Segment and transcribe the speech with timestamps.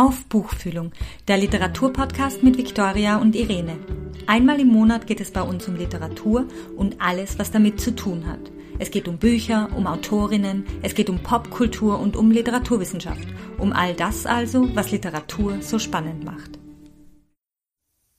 [0.00, 0.92] Auf Buchfühlung,
[1.28, 3.76] der Literaturpodcast mit Viktoria und Irene.
[4.26, 8.26] Einmal im Monat geht es bei uns um Literatur und alles, was damit zu tun
[8.26, 8.40] hat.
[8.78, 13.28] Es geht um Bücher, um Autorinnen, es geht um Popkultur und um Literaturwissenschaft.
[13.58, 16.58] Um all das also, was Literatur so spannend macht.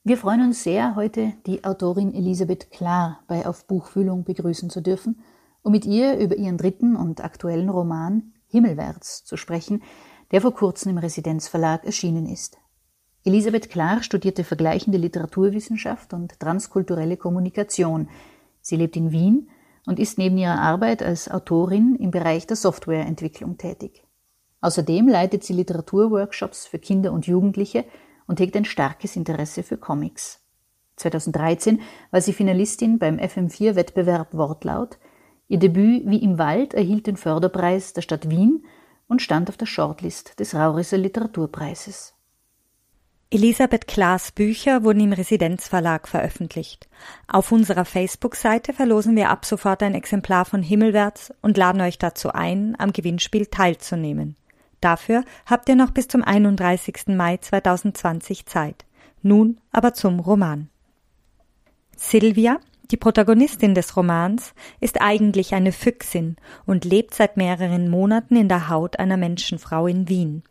[0.03, 5.23] Wir freuen uns sehr, heute die Autorin Elisabeth Klar bei Auf Buchfühlung begrüßen zu dürfen,
[5.63, 9.81] um mit ihr über ihren dritten und aktuellen Roman Himmelwärts zu sprechen,
[10.31, 12.57] der vor kurzem im Residenzverlag erschienen ist.
[13.23, 18.09] Elisabeth Klar studierte vergleichende Literaturwissenschaft und transkulturelle Kommunikation.
[18.61, 19.49] Sie lebt in Wien
[19.85, 24.03] und ist neben ihrer Arbeit als Autorin im Bereich der Softwareentwicklung tätig.
[24.61, 27.85] Außerdem leitet sie Literaturworkshops für Kinder und Jugendliche
[28.27, 30.39] und hegt ein starkes Interesse für Comics.
[30.97, 34.99] 2013 war sie Finalistin beim FM4-Wettbewerb Wortlaut.
[35.47, 38.63] Ihr Debüt Wie im Wald erhielt den Förderpreis der Stadt Wien
[39.11, 42.13] und stand auf der Shortlist des Rauriser Literaturpreises.
[43.29, 46.87] Elisabeth Klaas Bücher wurden im Residenzverlag veröffentlicht.
[47.27, 52.31] Auf unserer Facebook-Seite verlosen wir ab sofort ein Exemplar von Himmelwärts und laden euch dazu
[52.31, 54.37] ein, am Gewinnspiel teilzunehmen.
[54.79, 57.07] Dafür habt ihr noch bis zum 31.
[57.07, 58.85] Mai 2020 Zeit.
[59.21, 60.69] Nun aber zum Roman.
[61.97, 68.49] Silvia die Protagonistin des Romans ist eigentlich eine Füchsin und lebt seit mehreren Monaten in
[68.49, 70.43] der Haut einer Menschenfrau in Wien.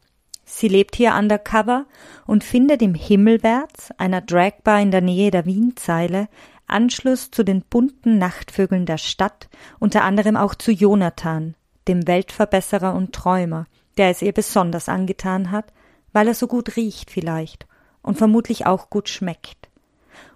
[0.45, 1.85] Sie lebt hier undercover
[2.27, 6.29] und findet im Himmelwärts, einer Dragbar in der Nähe der Wienzeile,
[6.67, 11.55] Anschluss zu den bunten Nachtvögeln der Stadt, unter anderem auch zu Jonathan,
[11.89, 13.67] dem Weltverbesserer und Träumer,
[13.99, 15.73] der es ihr besonders angetan hat,
[16.13, 17.67] weil er so gut riecht vielleicht
[18.03, 19.70] und vermutlich auch gut schmeckt.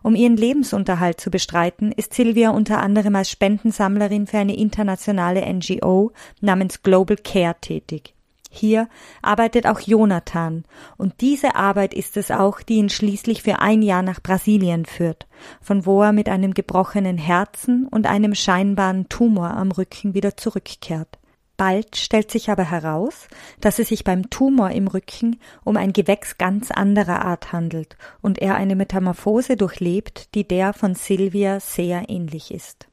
[0.02, 6.12] Um ihren Lebensunterhalt zu bestreiten, ist Silvia unter anderem als Spendensammlerin für eine internationale NGO
[6.40, 8.14] namens Global Care tätig.
[8.50, 8.88] Hier
[9.20, 10.64] arbeitet auch Jonathan,
[10.96, 15.26] und diese Arbeit ist es auch, die ihn schließlich für ein Jahr nach Brasilien führt,
[15.60, 21.18] von wo er mit einem gebrochenen Herzen und einem scheinbaren Tumor am Rücken wieder zurückkehrt.
[21.56, 23.28] Bald stellt sich aber heraus,
[23.60, 28.40] dass es sich beim Tumor im Rücken um ein Gewächs ganz anderer Art handelt und
[28.40, 32.88] er eine Metamorphose durchlebt, die der von Silvia sehr ähnlich ist.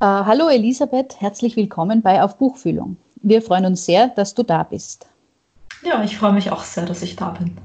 [0.00, 2.96] Uh, hallo Elisabeth, herzlich willkommen bei Auf Buchfühlung.
[3.22, 5.06] Wir freuen uns sehr, dass du da bist.
[5.82, 7.56] Ja, ich freue mich auch sehr, dass ich da bin.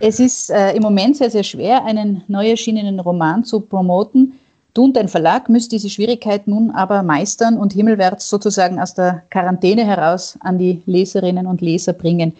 [0.00, 4.34] Es ist äh, im Moment sehr, sehr schwer, einen neu erschienenen Roman zu promoten
[4.76, 9.22] Du und dein Verlag müsst diese Schwierigkeit nun aber meistern und himmelwärts sozusagen aus der
[9.30, 12.34] Quarantäne heraus an die Leserinnen und Leser bringen.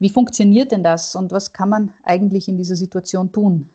[0.00, 3.70] Wie funktioniert denn das und was kann man eigentlich in dieser Situation tun?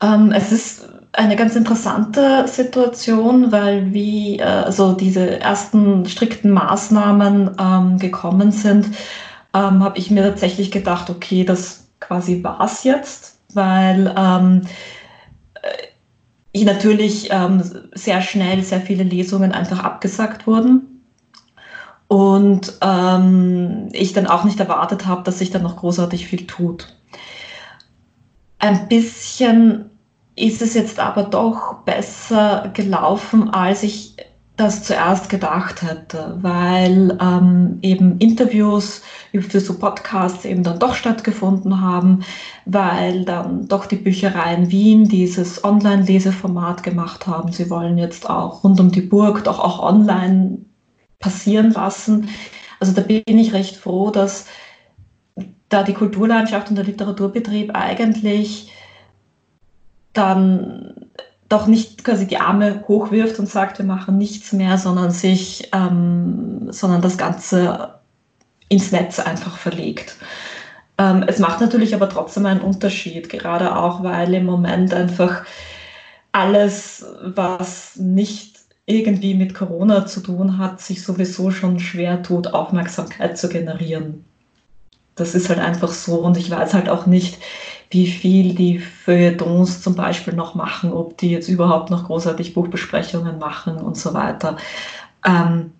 [0.00, 7.50] Ähm, es ist eine ganz interessante Situation, weil wie äh, also diese ersten strikten Maßnahmen
[7.60, 8.86] ähm, gekommen sind,
[9.52, 14.62] ähm, habe ich mir tatsächlich gedacht, okay, das quasi war es jetzt, weil ähm,
[16.56, 17.62] ich natürlich ähm,
[17.94, 21.02] sehr schnell sehr viele Lesungen einfach abgesagt wurden.
[22.08, 26.96] Und ähm, ich dann auch nicht erwartet habe, dass sich dann noch großartig viel tut.
[28.58, 29.90] Ein bisschen
[30.34, 34.16] ist es jetzt aber doch besser gelaufen, als ich
[34.56, 39.02] das zuerst gedacht hätte, weil ähm, eben Interviews
[39.32, 42.24] für so Podcasts eben dann doch stattgefunden haben,
[42.64, 47.52] weil dann doch die Bücherei in Wien dieses Online-Leseformat gemacht haben.
[47.52, 50.58] Sie wollen jetzt auch rund um die Burg doch auch online
[51.18, 52.30] passieren lassen.
[52.80, 54.46] Also da bin ich recht froh, dass
[55.68, 58.72] da die Kulturlandschaft und der Literaturbetrieb eigentlich
[60.14, 61.05] dann
[61.48, 66.68] doch nicht quasi die Arme hochwirft und sagt, wir machen nichts mehr, sondern sich, ähm,
[66.70, 67.94] sondern das Ganze
[68.68, 70.16] ins Netz einfach verlegt.
[70.98, 75.44] Ähm, es macht natürlich aber trotzdem einen Unterschied, gerade auch, weil im Moment einfach
[76.32, 78.56] alles, was nicht
[78.86, 84.24] irgendwie mit Corona zu tun hat, sich sowieso schon schwer tut, Aufmerksamkeit zu generieren.
[85.16, 87.38] Das ist halt einfach so und ich weiß halt auch nicht,
[87.90, 93.38] wie viel die Feuilletons zum Beispiel noch machen, ob die jetzt überhaupt noch großartig Buchbesprechungen
[93.38, 94.56] machen und so weiter.
[95.24, 95.72] Ähm,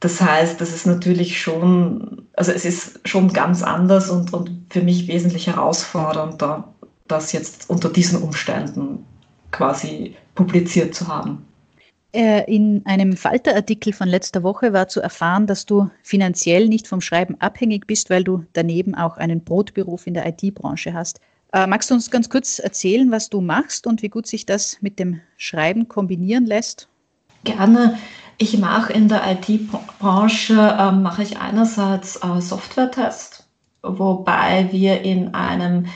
[0.00, 4.82] das heißt, das ist natürlich schon, also es ist schon ganz anders und, und für
[4.82, 6.72] mich wesentlich herausfordernder,
[7.08, 9.04] das jetzt unter diesen Umständen
[9.50, 11.44] quasi publiziert zu haben.
[12.12, 17.02] Äh, in einem Falter-Artikel von letzter Woche war zu erfahren, dass du finanziell nicht vom
[17.02, 21.20] Schreiben abhängig bist, weil du daneben auch einen Brotberuf in der IT-Branche hast.
[21.52, 24.78] Äh, magst du uns ganz kurz erzählen, was du machst und wie gut sich das
[24.80, 26.88] mit dem Schreiben kombinieren lässt?
[27.44, 27.98] Gerne.
[28.38, 33.46] Ich mache in der IT-Branche, äh, mache ich einerseits äh, Software-Test,
[33.82, 35.86] wobei wir in einem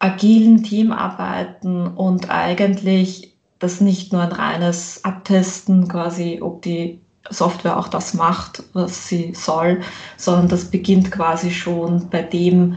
[0.00, 3.33] agilen Team arbeiten und eigentlich
[3.64, 7.00] das nicht nur ein reines Abtesten quasi, ob die
[7.30, 9.80] Software auch das macht, was sie soll,
[10.16, 12.76] sondern das beginnt quasi schon bei dem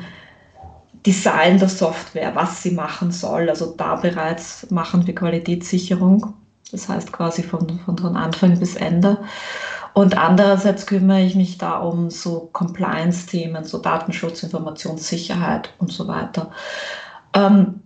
[1.05, 3.49] Design der Software, was sie machen soll.
[3.49, 6.33] Also da bereits machen wir Qualitätssicherung
[6.71, 9.17] das heißt quasi von, von, von Anfang bis Ende.
[9.93, 16.51] Und andererseits kümmere ich mich da um so Compliance-Themen, so Datenschutz, Informationssicherheit und so weiter.
[17.33, 17.81] Ähm,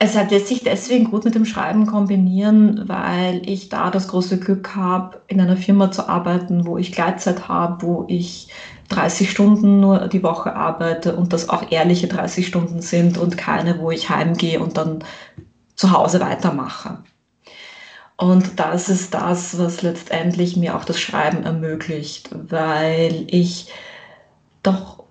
[0.00, 4.76] es hat sich deswegen gut mit dem Schreiben kombinieren, weil ich da das große Glück
[4.76, 8.48] habe, in einer Firma zu arbeiten, wo ich Gleitzeit habe, wo ich
[8.90, 13.80] 30 Stunden nur die Woche arbeite und das auch ehrliche 30 Stunden sind und keine,
[13.80, 15.04] wo ich heimgehe und dann
[15.74, 16.98] zu Hause weitermache.
[18.16, 23.72] Und das ist das, was letztendlich mir auch das Schreiben ermöglicht, weil ich
[24.62, 25.04] doch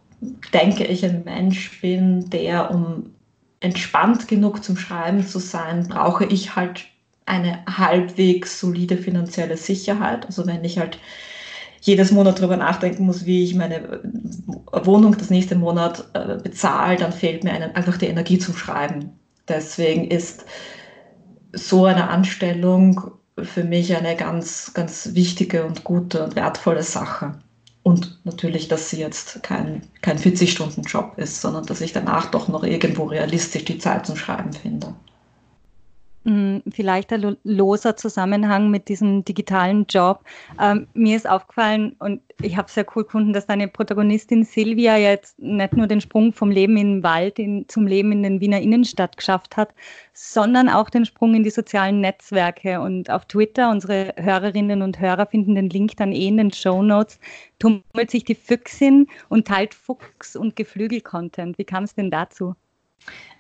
[0.54, 3.17] denke, ich ein Mensch bin, der, um
[3.60, 6.86] entspannt genug zum Schreiben zu sein, brauche ich halt
[7.26, 10.26] eine halbwegs solide finanzielle Sicherheit.
[10.26, 11.00] Also wenn ich halt
[11.82, 14.02] jedes Monat darüber nachdenken muss, wie ich meine
[14.72, 19.20] Wohnung das nächste Monat äh, bezahle, dann fehlt mir einfach die Energie zum Schreiben.
[19.48, 20.46] Deswegen ist
[21.54, 23.12] so eine Anstellung
[23.42, 27.40] für mich eine ganz, ganz wichtige und gute und wertvolle Sache.
[27.88, 32.66] Und natürlich, dass sie jetzt kein, kein 40-Stunden-Job ist, sondern dass ich danach doch noch
[32.66, 34.94] irgendwo realistisch die Zeit zum Schreiben finde.
[36.28, 40.26] Hm, vielleicht ein loser Zusammenhang mit diesem digitalen Job.
[40.60, 45.40] Ähm, mir ist aufgefallen und ich habe sehr cool gefunden, dass deine Protagonistin Silvia jetzt
[45.40, 49.16] nicht nur den Sprung vom Leben im Wald in, zum Leben in den Wiener Innenstadt
[49.16, 49.74] geschafft hat,
[50.12, 52.82] sondern auch den Sprung in die sozialen Netzwerke.
[52.82, 56.84] Und auf Twitter, unsere Hörerinnen und Hörer finden den Link dann eh in den Show
[56.84, 57.22] Notes,
[57.58, 61.58] tummelt sich die Füchsin und teilt Fuchs- und Geflügel-Content.
[61.58, 62.54] Wie kam es denn dazu?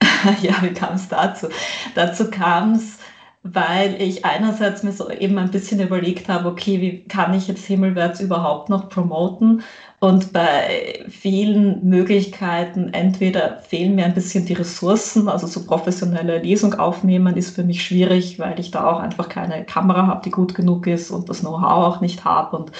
[0.41, 1.47] ja, wie kam es dazu?
[1.95, 2.97] Dazu kam es,
[3.43, 7.65] weil ich einerseits mir so eben ein bisschen überlegt habe, okay, wie kann ich jetzt
[7.65, 9.63] Himmelwärts überhaupt noch promoten?
[9.99, 16.75] Und bei vielen Möglichkeiten, entweder fehlen mir ein bisschen die Ressourcen, also so professionelle Lesung
[16.75, 20.53] aufnehmen ist für mich schwierig, weil ich da auch einfach keine Kamera habe, die gut
[20.53, 22.57] genug ist und das Know-how auch nicht habe.
[22.57, 22.71] Und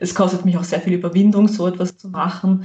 [0.00, 2.64] es kostet mich auch sehr viel Überwindung, so etwas zu machen.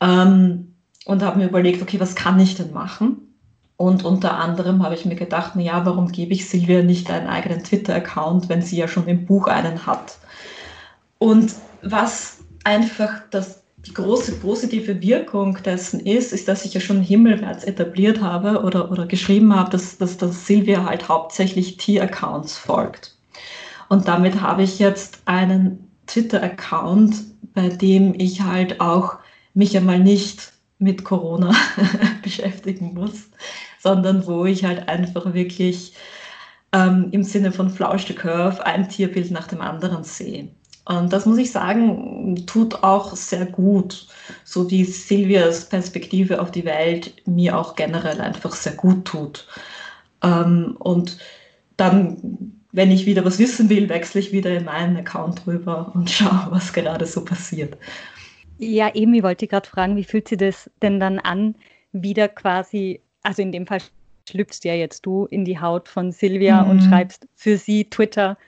[0.00, 0.73] Ähm,
[1.04, 3.34] und habe mir überlegt, okay, was kann ich denn machen?
[3.76, 7.26] Und unter anderem habe ich mir gedacht, na ja, warum gebe ich Silvia nicht einen
[7.26, 10.16] eigenen Twitter-Account, wenn sie ja schon im Buch einen hat?
[11.18, 17.02] Und was einfach das, die große positive Wirkung dessen ist, ist, dass ich ja schon
[17.02, 23.16] himmelwärts etabliert habe oder, oder geschrieben habe, dass, dass, dass Silvia halt hauptsächlich T-Accounts folgt.
[23.88, 27.16] Und damit habe ich jetzt einen Twitter-Account,
[27.54, 29.16] bei dem ich halt auch
[29.52, 30.53] mich einmal nicht
[30.84, 31.52] mit Corona
[32.22, 33.28] beschäftigen muss,
[33.80, 35.94] sondern wo ich halt einfach wirklich
[36.72, 40.48] ähm, im Sinne von Flausch the Curve ein Tierbild nach dem anderen sehe.
[40.86, 44.06] Und das muss ich sagen, tut auch sehr gut,
[44.44, 49.46] so wie Silvias Perspektive auf die Welt mir auch generell einfach sehr gut tut.
[50.22, 51.16] Ähm, und
[51.78, 56.10] dann, wenn ich wieder was wissen will, wechsle ich wieder in meinen Account rüber und
[56.10, 57.78] schaue, was gerade so passiert.
[58.58, 61.56] Ja, eben, ich wollte gerade fragen, wie fühlt sich das denn dann an,
[61.92, 63.80] wieder quasi, also in dem Fall
[64.28, 66.70] schlüpfst ja jetzt du in die Haut von Silvia mhm.
[66.70, 68.38] und schreibst für sie Twitter.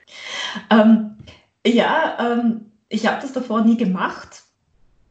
[0.70, 1.16] Ähm,
[1.66, 4.44] ja, ähm, ich habe das davor nie gemacht.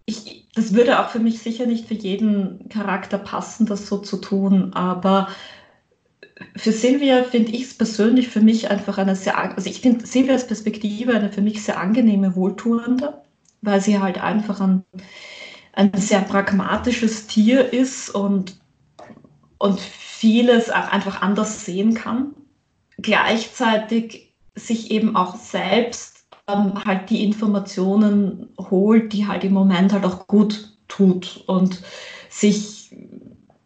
[0.05, 4.17] Ich, das würde auch für mich sicher nicht für jeden Charakter passen, das so zu
[4.17, 5.27] tun, aber
[6.55, 10.47] für Silvia finde ich es persönlich für mich einfach eine sehr, also ich finde Silvias
[10.47, 13.24] Perspektive eine für mich sehr angenehme, wohltuende
[13.61, 14.83] weil sie halt einfach ein,
[15.73, 18.59] ein sehr pragmatisches Tier ist und,
[19.57, 22.33] und vieles auch einfach anders sehen kann.
[22.97, 30.05] Gleichzeitig sich eben auch selbst ähm, halt die Informationen holt, die halt im Moment halt
[30.05, 31.81] auch gut tut und
[32.29, 32.95] sich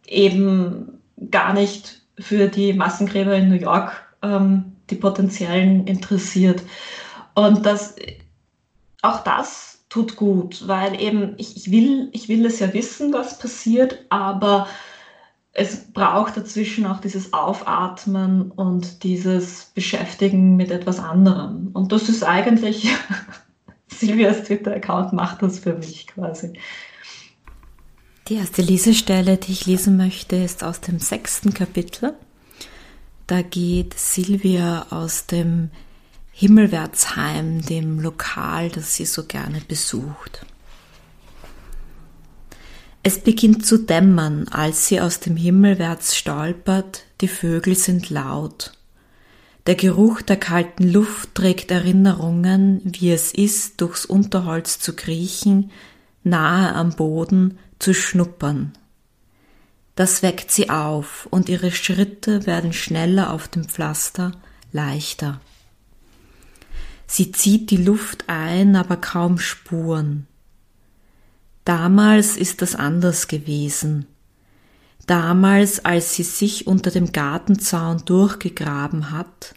[0.06, 3.92] eben gar nicht für die Massengräber in New York
[4.22, 6.62] ähm, die potenziellen interessiert.
[7.34, 7.96] Und das,
[9.02, 13.38] auch das tut gut, weil eben ich, ich, will, ich will es ja wissen, was
[13.38, 14.68] passiert, aber
[15.52, 21.70] es braucht dazwischen auch dieses Aufatmen und dieses Beschäftigen mit etwas anderem.
[21.72, 22.88] Und das ist eigentlich,
[23.88, 26.52] Silvias Twitter-Account macht das für mich quasi.
[28.28, 32.14] Die erste Lesestelle, die ich lesen möchte, ist aus dem sechsten Kapitel.
[33.26, 35.70] Da geht Silvia aus dem
[36.40, 40.46] Himmelwärtsheim, dem Lokal, das sie so gerne besucht.
[43.02, 48.72] Es beginnt zu dämmern, als sie aus dem Himmelwärts stolpert, die Vögel sind laut.
[49.66, 55.70] Der Geruch der kalten Luft trägt Erinnerungen, wie es ist, durchs Unterholz zu kriechen,
[56.24, 58.72] nahe am Boden zu schnuppern.
[59.94, 64.32] Das weckt sie auf und ihre Schritte werden schneller auf dem Pflaster,
[64.72, 65.38] leichter.
[67.12, 70.28] Sie zieht die Luft ein, aber kaum Spuren.
[71.64, 74.06] Damals ist das anders gewesen.
[75.08, 79.54] Damals, als sie sich unter dem Gartenzaun durchgegraben hat,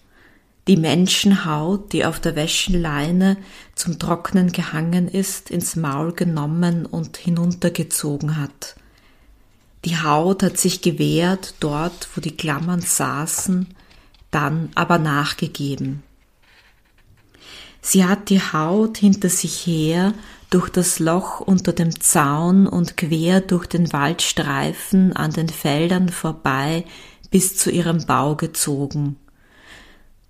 [0.68, 3.38] die Menschenhaut, die auf der Wäschenleine
[3.76, 8.76] zum Trocknen gehangen ist, ins Maul genommen und hinuntergezogen hat.
[9.86, 13.68] Die Haut hat sich gewehrt dort, wo die Klammern saßen,
[14.32, 16.02] dann aber nachgegeben.
[17.86, 20.13] Sie hat die Haut hinter sich her
[20.50, 26.86] durch das Loch unter dem Zaun und quer durch den Waldstreifen an den Feldern vorbei
[27.30, 29.18] bis zu ihrem Bau gezogen.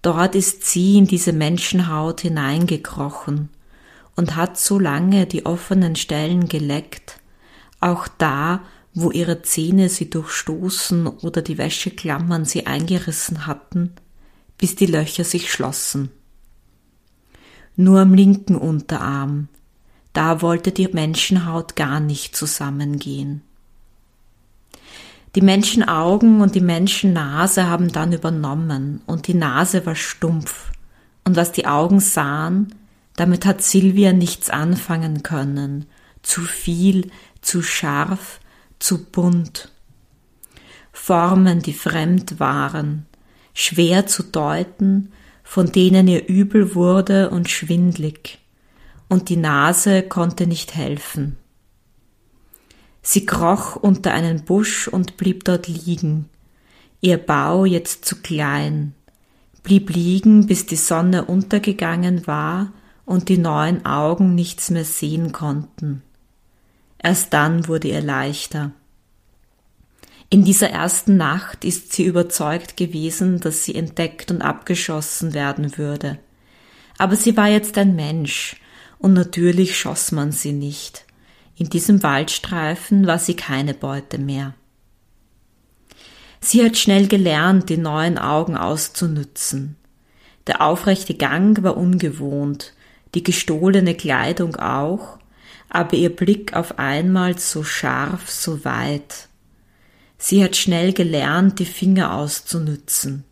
[0.01, 3.50] Dort ist sie in diese Menschenhaut hineingekrochen
[4.15, 7.19] und hat so lange die offenen Stellen geleckt,
[7.79, 8.63] auch da,
[8.95, 13.93] wo ihre Zähne sie durchstoßen oder die Wäscheklammern sie eingerissen hatten,
[14.57, 16.10] bis die Löcher sich schlossen
[17.75, 19.48] nur am linken Unterarm.
[20.13, 23.42] Da wollte die Menschenhaut gar nicht zusammengehen.
[25.36, 30.72] Die Menschenaugen und die Menschennase haben dann übernommen und die Nase war stumpf.
[31.24, 32.75] Und was die Augen sahen,
[33.15, 35.86] damit hat Silvia nichts anfangen können.
[36.22, 37.10] Zu viel,
[37.42, 38.39] zu scharf,
[38.77, 39.72] zu bunt.
[40.92, 43.08] Formen, die fremd waren,
[43.56, 45.12] schwer zu deuten
[45.43, 48.39] von denen ihr übel wurde und schwindlig,
[49.09, 51.38] und die Nase konnte nicht helfen.
[53.01, 56.29] Sie kroch unter einen Busch und blieb dort liegen,
[57.01, 58.93] ihr Bau jetzt zu klein,
[59.62, 62.71] blieb liegen, bis die Sonne untergegangen war
[63.05, 66.01] und die neuen Augen nichts mehr sehen konnten.
[66.97, 68.71] Erst dann wurde ihr leichter.
[70.33, 76.17] In dieser ersten Nacht ist sie überzeugt gewesen, dass sie entdeckt und abgeschossen werden würde.
[76.97, 78.55] Aber sie war jetzt ein Mensch,
[78.97, 81.05] und natürlich schoss man sie nicht.
[81.55, 84.55] In diesem Waldstreifen war sie keine Beute mehr.
[86.41, 89.75] Sie hat schnell gelernt, die neuen Augen auszunützen.
[90.47, 92.73] Der aufrechte Gang war ungewohnt,
[93.13, 95.19] die gestohlene Kleidung auch,
[95.69, 99.27] aber ihr Blick auf einmal so scharf, so weit.
[100.25, 103.25] Sie hat schnell gelernt, die Finger auszunützen.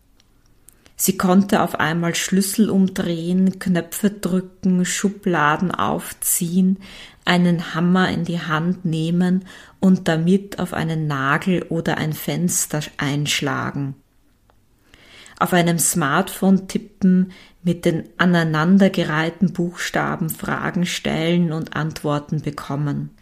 [0.94, 6.80] Sie konnte auf einmal Schlüssel umdrehen, Knöpfe drücken, Schubladen aufziehen,
[7.24, 9.46] einen Hammer in die Hand nehmen
[9.80, 13.94] und damit auf einen Nagel oder ein Fenster einschlagen.
[15.38, 17.32] Auf einem Smartphone tippen,
[17.62, 23.16] mit den aneinandergereihten Buchstaben Fragen stellen und Antworten bekommen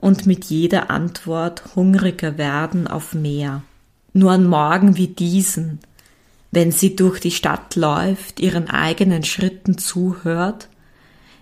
[0.00, 3.62] und mit jeder Antwort hungriger werden auf mehr.
[4.14, 5.78] Nur an Morgen wie diesen,
[6.50, 10.68] wenn sie durch die Stadt läuft, ihren eigenen Schritten zuhört,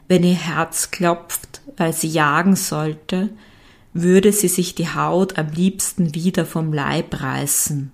[0.09, 3.31] wenn ihr Herz klopft, weil sie jagen sollte,
[3.95, 7.93] würde sie sich die Haut am liebsten wieder vom Leib reißen.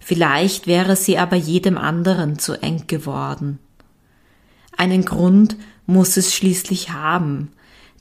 [0.00, 3.58] Vielleicht wäre sie aber jedem anderen zu eng geworden.
[4.76, 7.53] Einen Grund muss es schließlich haben,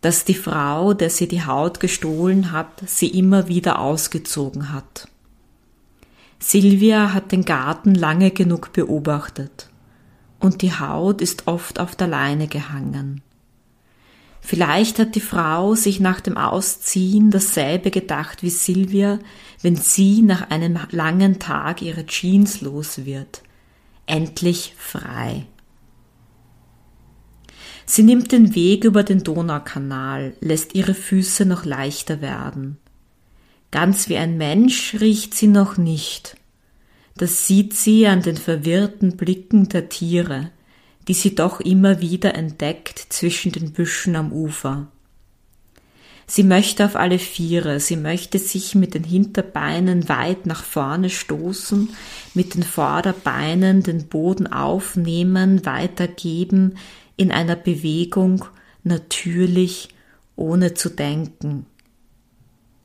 [0.03, 5.07] dass die Frau, der sie die Haut gestohlen hat, sie immer wieder ausgezogen hat.
[6.39, 9.69] Silvia hat den Garten lange genug beobachtet
[10.41, 13.21] und die Haut ist oft auf der Leine gehangen.
[14.41, 19.19] Vielleicht hat die Frau sich nach dem Ausziehen dasselbe gedacht wie Silvia,
[19.61, 23.41] wenn sie nach einem langen Tag ihre Jeans los wird.
[24.05, 25.45] Endlich frei.
[27.85, 32.77] Sie nimmt den Weg über den Donaukanal, lässt ihre Füße noch leichter werden.
[33.71, 36.37] Ganz wie ein Mensch riecht sie noch nicht.
[37.17, 40.51] Das sieht sie an den verwirrten Blicken der Tiere,
[41.07, 44.87] die sie doch immer wieder entdeckt zwischen den Büschen am Ufer.
[46.25, 51.89] Sie möchte auf alle Viere, sie möchte sich mit den Hinterbeinen weit nach vorne stoßen,
[52.33, 56.77] mit den Vorderbeinen den Boden aufnehmen, weitergeben,
[57.17, 58.45] in einer Bewegung
[58.83, 59.89] natürlich,
[60.35, 61.65] ohne zu denken.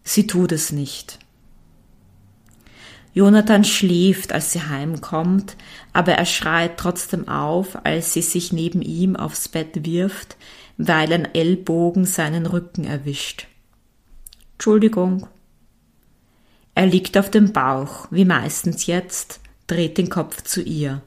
[0.04, 1.18] Sie tut es nicht.
[3.14, 5.56] Jonathan schläft, als sie heimkommt,
[5.92, 10.36] aber er schreit trotzdem auf, als sie sich neben ihm aufs Bett wirft,
[10.76, 13.48] weil ein Ellbogen seinen Rücken erwischt.
[14.52, 15.26] Entschuldigung.
[16.74, 21.02] Er liegt auf dem Bauch, wie meistens jetzt, dreht den Kopf zu ihr.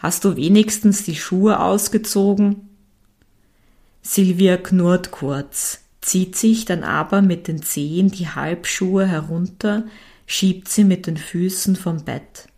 [0.00, 2.70] Hast du wenigstens die Schuhe ausgezogen?
[4.00, 9.84] Silvia knurrt kurz, zieht sich dann aber mit den Zehen die Halbschuhe herunter,
[10.26, 12.48] schiebt sie mit den Füßen vom Bett.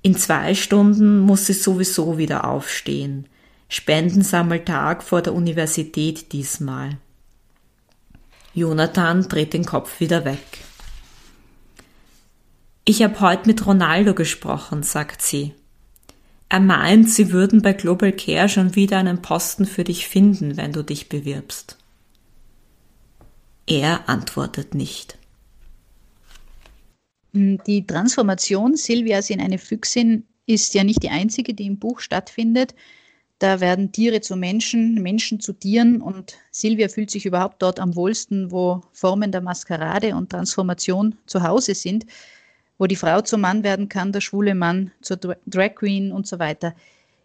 [0.00, 3.28] In zwei Stunden muss sie sowieso wieder aufstehen.
[3.68, 6.96] Spendensammeltag vor der Universität diesmal.
[8.54, 10.64] Jonathan dreht den Kopf wieder weg.
[12.86, 15.52] Ich habe heute mit Ronaldo gesprochen, sagt sie.
[16.48, 20.72] Er meint, sie würden bei Global Care schon wieder einen Posten für dich finden, wenn
[20.72, 21.76] du dich bewirbst.
[23.66, 25.18] Er antwortet nicht.
[27.32, 32.74] Die Transformation Silvias in eine Füchsin ist ja nicht die einzige, die im Buch stattfindet.
[33.38, 37.94] Da werden Tiere zu Menschen, Menschen zu Tieren und Silvia fühlt sich überhaupt dort am
[37.94, 42.06] wohlsten, wo Formen der Maskerade und Transformation zu Hause sind,
[42.78, 46.38] wo die Frau zum Mann werden kann, der schwule Mann zur Drag Queen und so
[46.38, 46.74] weiter.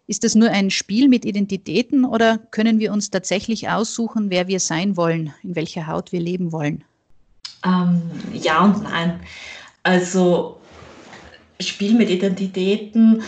[0.06, 4.60] Ist das nur ein Spiel mit Identitäten oder können wir uns tatsächlich aussuchen, wer wir
[4.60, 6.84] sein wollen, in welcher Haut wir leben wollen?
[7.64, 9.20] Ähm, ja und nein.
[9.82, 10.60] Also
[11.60, 13.22] Spiel mit Identitäten,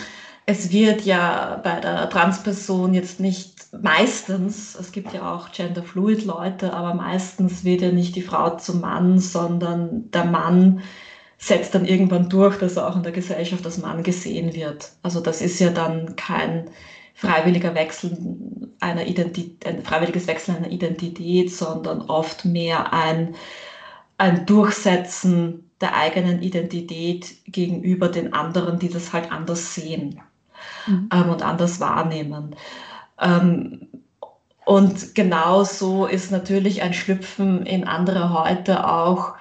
[0.45, 6.73] es wird ja bei der Transperson jetzt nicht meistens, es gibt ja auch genderfluid Leute,
[6.73, 10.81] aber meistens wird ja nicht die Frau zum Mann, sondern der Mann
[11.37, 14.91] setzt dann irgendwann durch, dass er auch in der Gesellschaft als Mann gesehen wird.
[15.03, 16.69] Also das ist ja dann kein
[17.13, 18.17] freiwilliger Wechsel
[18.79, 23.35] einer Identität, ein freiwilliges Wechsel einer Identität, sondern oft mehr ein,
[24.17, 30.21] ein Durchsetzen der eigenen Identität gegenüber den anderen, die das halt anders sehen
[30.87, 31.09] mhm.
[31.13, 32.55] ähm, und anders wahrnehmen.
[33.19, 33.87] Ähm,
[34.65, 39.35] und genauso ist natürlich ein Schlüpfen in andere Häute auch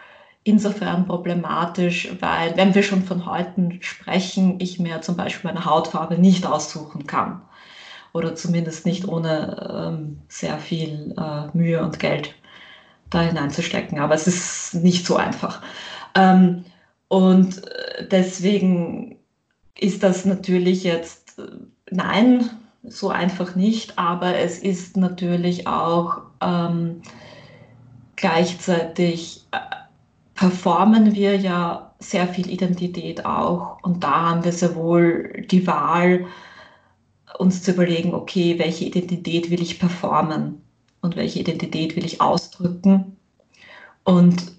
[0.44, 6.18] insofern problematisch, weil wenn wir schon von Häuten sprechen, ich mir zum Beispiel meine Hautfarbe
[6.18, 7.40] nicht aussuchen kann
[8.12, 12.34] oder zumindest nicht ohne ähm, sehr viel äh, Mühe und Geld
[13.10, 13.98] da hineinzustecken.
[13.98, 15.62] Aber es ist nicht so einfach.
[16.14, 16.64] Ähm,
[17.08, 19.16] und äh, deswegen
[19.78, 21.48] ist das natürlich jetzt, äh,
[21.90, 22.50] nein,
[22.82, 27.02] so einfach nicht, aber es ist natürlich auch ähm,
[28.16, 29.58] gleichzeitig, äh,
[30.34, 36.26] performen wir ja sehr viel Identität auch und da haben wir sehr wohl die Wahl,
[37.38, 40.62] uns zu überlegen, okay, welche Identität will ich performen
[41.00, 43.16] und welche Identität will ich ausdrücken.
[44.04, 44.52] Und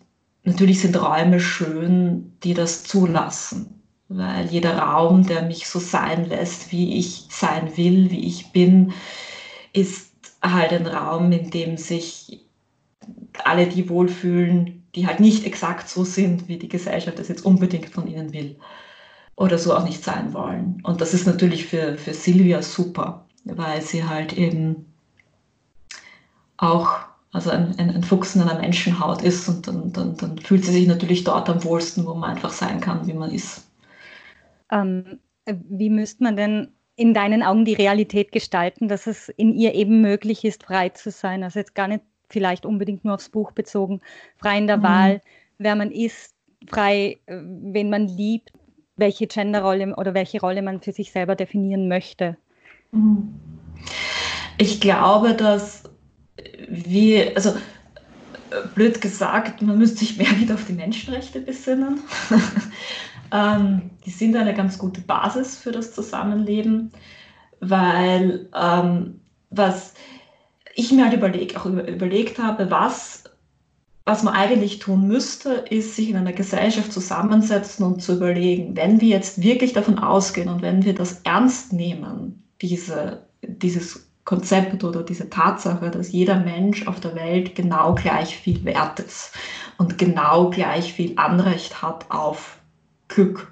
[0.43, 6.71] natürlich sind Räume schön, die das zulassen, weil jeder Raum, der mich so sein lässt,
[6.71, 8.93] wie ich sein will, wie ich bin,
[9.73, 10.11] ist
[10.41, 12.44] halt ein Raum, in dem sich
[13.45, 17.89] alle die wohlfühlen, die halt nicht exakt so sind, wie die Gesellschaft das jetzt unbedingt
[17.89, 18.57] von ihnen will
[19.35, 20.81] oder so auch nicht sein wollen.
[20.83, 24.93] Und das ist natürlich für, für Silvia super, weil sie halt eben
[26.57, 26.99] auch
[27.33, 30.71] also ein, ein, ein Fuchs in einer Menschenhaut ist und dann, dann, dann fühlt sie
[30.71, 33.69] sich natürlich dort am wohlsten, wo man einfach sein kann, wie man ist.
[34.71, 39.75] Ähm, wie müsste man denn in deinen Augen die Realität gestalten, dass es in ihr
[39.75, 41.43] eben möglich ist, frei zu sein?
[41.43, 44.01] Also jetzt gar nicht vielleicht unbedingt nur aufs Buch bezogen,
[44.37, 44.83] frei in der mhm.
[44.83, 45.21] Wahl,
[45.57, 46.33] wer man ist,
[46.67, 48.51] frei, äh, wen man liebt,
[48.97, 52.37] welche Genderrolle oder welche Rolle man für sich selber definieren möchte.
[52.91, 53.35] Mhm.
[54.57, 55.83] Ich glaube, dass
[56.69, 57.53] wie, also
[58.73, 61.99] blöd gesagt, man müsste sich mehr wieder auf die Menschenrechte besinnen.
[63.31, 66.91] ähm, die sind eine ganz gute Basis für das Zusammenleben,
[67.59, 69.93] weil ähm, was
[70.75, 73.23] ich mir halt überleg, auch überlegt habe, was,
[74.03, 78.99] was man eigentlich tun müsste, ist sich in einer Gesellschaft zusammensetzen und zu überlegen, wenn
[79.01, 85.01] wir jetzt wirklich davon ausgehen und wenn wir das ernst nehmen, diese, dieses Konzept oder
[85.01, 89.31] diese Tatsache, dass jeder Mensch auf der Welt genau gleich viel wert ist
[89.77, 92.59] und genau gleich viel Anrecht hat auf
[93.07, 93.51] Glück.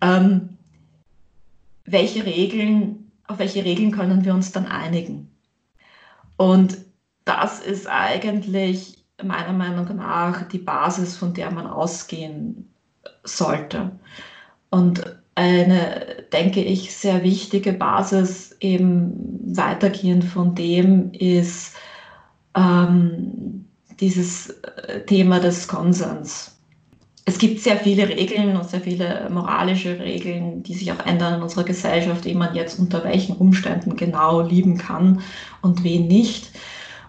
[0.00, 0.58] Ähm,
[1.86, 5.33] welche Regeln, auf welche Regeln können wir uns dann einigen?
[6.36, 6.78] Und
[7.24, 12.70] das ist eigentlich meiner Meinung nach die Basis, von der man ausgehen
[13.22, 13.92] sollte.
[14.70, 21.76] Und eine, denke ich, sehr wichtige Basis eben weitergehend von dem ist
[22.56, 23.66] ähm,
[24.00, 26.53] dieses äh, Thema des Konsens.
[27.26, 31.42] Es gibt sehr viele Regeln und sehr viele moralische Regeln, die sich auch ändern in
[31.42, 35.22] unserer Gesellschaft, wie man jetzt unter welchen Umständen genau lieben kann
[35.62, 36.50] und wen nicht.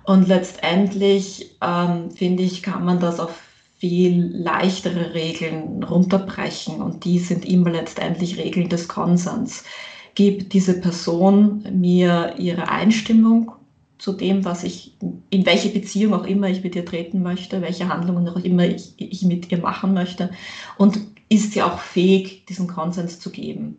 [0.03, 3.41] Und letztendlich, ähm, finde ich, kann man das auf
[3.77, 9.65] viel leichtere Regeln runterbrechen und die sind immer letztendlich Regeln des Konsens.
[10.13, 13.51] Gibt diese Person mir ihre Einstimmung
[13.97, 14.95] zu dem, was ich,
[15.29, 18.93] in welche Beziehung auch immer ich mit ihr treten möchte, welche Handlungen auch immer ich,
[18.97, 20.31] ich mit ihr machen möchte.
[20.77, 23.77] Und ist sie auch fähig, diesen Konsens zu geben?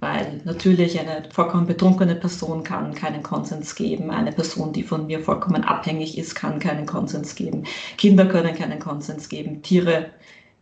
[0.00, 4.10] Weil natürlich eine vollkommen betrunkene Person kann keinen Konsens geben.
[4.10, 7.64] Eine Person, die von mir vollkommen abhängig ist, kann keinen Konsens geben.
[7.96, 9.62] Kinder können keinen Konsens geben.
[9.62, 10.10] Tiere,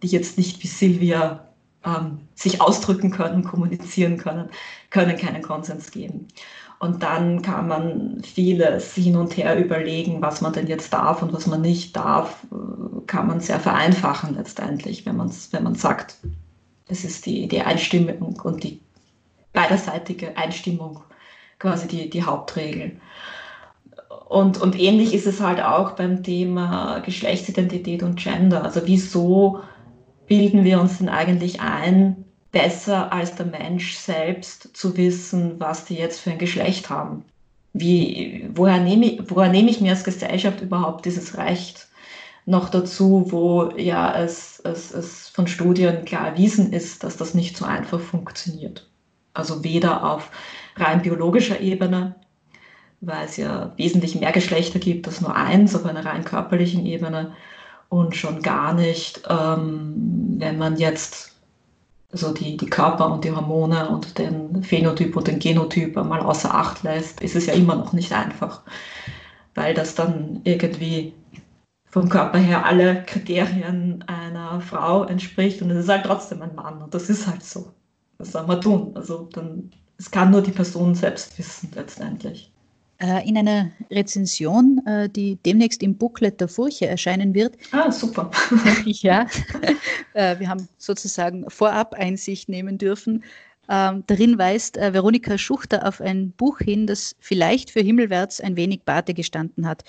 [0.03, 1.49] die jetzt nicht wie Silvia
[1.85, 4.49] ähm, sich ausdrücken können, kommunizieren können,
[4.91, 6.29] können keinen Konsens geben.
[6.83, 11.33] Und dann kann man vieles hin und her überlegen, was man denn jetzt darf und
[11.33, 12.45] was man nicht darf,
[13.07, 16.17] kann man sehr vereinfachen letztendlich, wenn, wenn man sagt,
[16.89, 18.81] es ist die, die Einstimmung und die
[19.53, 21.05] beiderseitige Einstimmung
[21.61, 22.97] quasi die, die Hauptregel.
[24.29, 28.65] Und, und ähnlich ist es halt auch beim Thema Geschlechtsidentität und Gender.
[28.65, 29.61] Also wieso
[30.27, 32.22] bilden wir uns denn eigentlich ein,
[32.53, 37.25] besser als der Mensch selbst zu wissen, was die jetzt für ein Geschlecht haben.
[37.73, 41.89] Wie, woher, nehme ich, woher nehme ich mir als Gesellschaft überhaupt dieses Recht?
[42.45, 47.57] Noch dazu, wo ja es, es, es von Studien klar erwiesen ist, dass das nicht
[47.57, 48.89] so einfach funktioniert.
[49.33, 50.31] Also weder auf
[50.77, 52.15] rein biologischer Ebene,
[53.01, 57.33] weil es ja wesentlich mehr Geschlechter gibt als nur eins auf einer rein körperlichen Ebene
[57.89, 61.32] und schon gar nicht, ähm, wenn man jetzt
[62.13, 66.55] also die, die Körper und die Hormone und den Phänotyp und den Genotyp einmal außer
[66.55, 68.63] Acht lässt, ist es ja immer noch nicht einfach,
[69.55, 71.15] weil das dann irgendwie
[71.87, 76.83] vom Körper her alle Kriterien einer Frau entspricht und es ist halt trotzdem ein Mann
[76.83, 77.73] und das ist halt so.
[78.19, 78.93] Was soll man tun?
[78.95, 82.52] Also dann, es kann nur die Person selbst wissen letztendlich.
[83.03, 87.57] Äh, in einer Rezension, äh, die demnächst im Booklet der Furche erscheinen wird.
[87.73, 88.31] Ah, super.
[88.85, 89.27] ja,
[90.15, 93.25] äh, wir haben sozusagen vorab Einsicht nehmen dürfen.
[93.69, 98.83] Ähm, darin weist Veronika Schuchter auf ein Buch hin, das vielleicht für Himmelwärts ein wenig
[98.83, 99.83] Bate gestanden hat.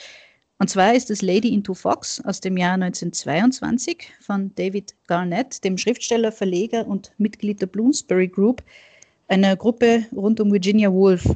[0.57, 5.77] Und zwar ist es Lady into Fox aus dem Jahr 1922 von David Garnett, dem
[5.77, 8.63] Schriftsteller, Verleger und Mitglied der Bloomsbury Group,
[9.27, 11.27] einer Gruppe rund um Virginia Woolf.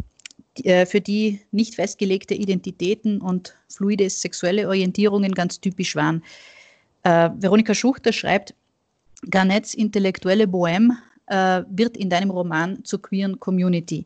[0.66, 6.24] Äh, für die nicht festgelegte Identitäten und fluide sexuelle Orientierungen ganz typisch waren.
[7.04, 8.54] Äh, Veronika Schuchter schreibt,
[9.30, 10.92] Garnets intellektuelle Bohème
[11.28, 14.06] äh, wird in deinem Roman zur queeren Community.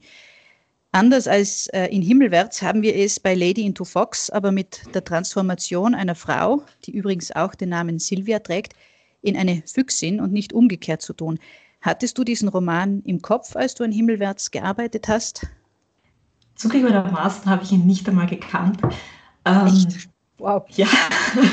[0.93, 5.03] Anders als äh, in Himmelwärts haben wir es bei Lady into Fox aber mit der
[5.03, 8.73] Transformation einer Frau, die übrigens auch den Namen Sylvia trägt,
[9.21, 11.39] in eine Füchsin und nicht umgekehrt zu tun.
[11.79, 15.47] Hattest du diesen Roman im Kopf, als du an Himmelwärts gearbeitet hast?
[16.61, 18.79] Zugegebenermaßen habe ich ihn nicht einmal gekannt.
[19.45, 20.09] Ähm, Echt?
[20.37, 20.63] Wow.
[20.69, 20.87] Ja.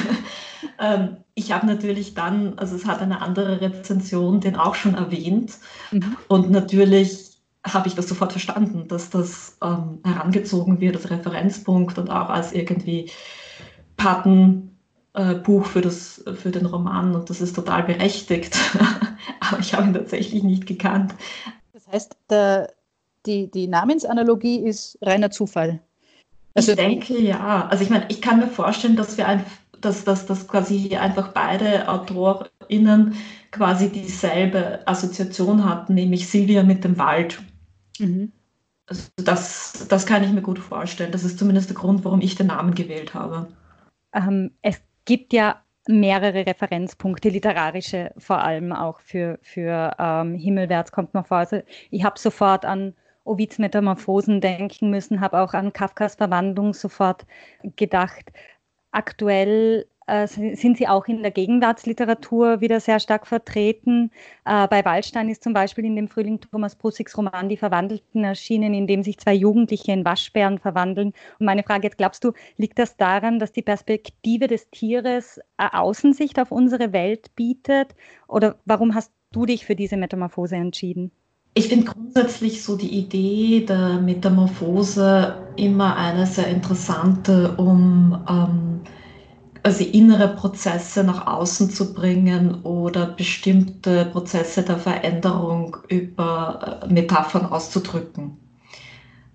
[0.79, 5.59] ähm, ich habe natürlich dann, also es hat eine andere Rezension den auch schon erwähnt.
[5.93, 6.17] Mhm.
[6.29, 12.11] Und natürlich habe ich das sofort verstanden, dass das ähm, herangezogen wird als Referenzpunkt und
[12.11, 13.11] auch als irgendwie
[13.97, 14.71] Patenbuch
[15.15, 15.91] äh, für,
[16.35, 17.15] für den Roman.
[17.15, 18.59] Und das ist total berechtigt.
[19.41, 21.15] Aber ich habe ihn tatsächlich nicht gekannt.
[21.73, 22.73] Das heißt, der,
[23.27, 25.81] die, die Namensanalogie ist reiner Zufall.
[26.55, 27.67] Also, ich denke ja.
[27.69, 29.51] Also ich meine, ich kann mir vorstellen, dass wir einfach,
[29.81, 33.15] dass, dass, dass quasi einfach beide AutorInnen
[33.51, 37.41] quasi dieselbe Assoziation hatten, nämlich Silvia mit dem Wald.
[37.99, 38.33] Mhm.
[38.87, 41.13] Also das, das kann ich mir gut vorstellen.
[41.13, 43.49] Das ist zumindest der Grund, warum ich den Namen gewählt habe.
[44.15, 51.15] Ähm, es gibt ja mehrere Referenzpunkte, literarische vor allem auch für, für ähm, Himmelwärts kommt
[51.15, 51.39] noch vor.
[51.39, 52.95] Also ich habe sofort an
[53.29, 57.27] Ovids Metamorphosen denken müssen, habe auch an Kafkas Verwandlung sofort
[57.77, 58.33] gedacht.
[58.91, 64.11] Aktuell äh, sind sie auch in der Gegenwartsliteratur wieder sehr stark vertreten.
[64.47, 68.73] Äh, bei Waldstein ist zum Beispiel in dem Frühling Thomas Prussigs Roman Die Verwandelten erschienen,
[68.73, 71.13] in dem sich zwei Jugendliche in Waschbären verwandeln.
[71.39, 76.41] Und meine Frage jetzt, glaubst du, liegt das daran, dass die Perspektive des Tieres Außensicht
[76.41, 77.95] auf unsere Welt bietet?
[78.29, 81.13] Oder warum hast du dich für diese Metamorphose entschieden?
[81.55, 88.85] Ich finde grundsätzlich so die Idee der Metamorphose immer eine sehr interessante, um ähm,
[89.63, 97.47] also innere Prozesse nach außen zu bringen oder bestimmte Prozesse der Veränderung über äh, Metaphern
[97.47, 98.39] auszudrücken.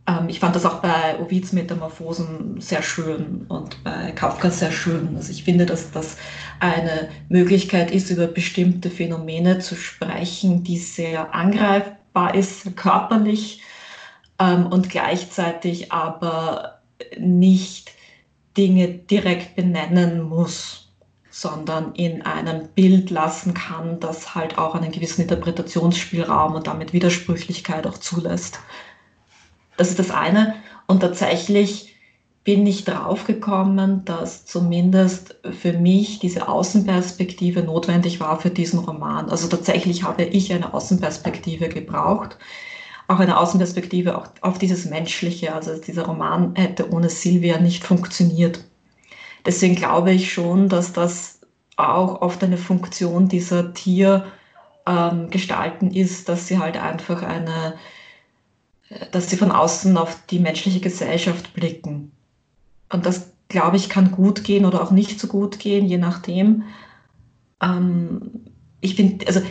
[0.07, 5.15] Ähm, ich fand das auch bei Ovids Metamorphosen sehr schön und bei Kafka sehr schön.
[5.15, 6.17] Also ich finde, dass das
[6.59, 12.02] eine Möglichkeit ist, über bestimmte Phänomene zu sprechen, die sehr angreifbar
[12.33, 13.61] ist, körperlich
[14.39, 16.81] ähm, und gleichzeitig aber
[17.17, 17.91] nicht
[18.57, 20.91] Dinge direkt benennen muss,
[21.29, 27.87] sondern in einem Bild lassen kann, das halt auch einen gewissen Interpretationsspielraum und damit Widersprüchlichkeit
[27.87, 28.59] auch zulässt.
[29.77, 30.55] Das ist das eine.
[30.85, 31.92] Und tatsächlich
[32.43, 39.29] bin ich draufgekommen, dass zumindest für mich diese Außenperspektive notwendig war für diesen Roman.
[39.29, 42.37] Also tatsächlich habe ich eine Außenperspektive gebraucht.
[43.07, 45.53] Auch eine Außenperspektive auch auf dieses Menschliche.
[45.53, 48.65] Also dieser Roman hätte ohne Silvia nicht funktioniert.
[49.45, 51.39] Deswegen glaube ich schon, dass das
[51.75, 57.75] auch oft eine Funktion dieser Tiergestalten ähm, ist, dass sie halt einfach eine,
[59.11, 62.12] dass sie von außen auf die menschliche Gesellschaft blicken.
[62.93, 66.63] Und das, glaube ich, kann gut gehen oder auch nicht so gut gehen, je nachdem.
[67.61, 68.45] Ähm,
[68.81, 69.41] ich finde, also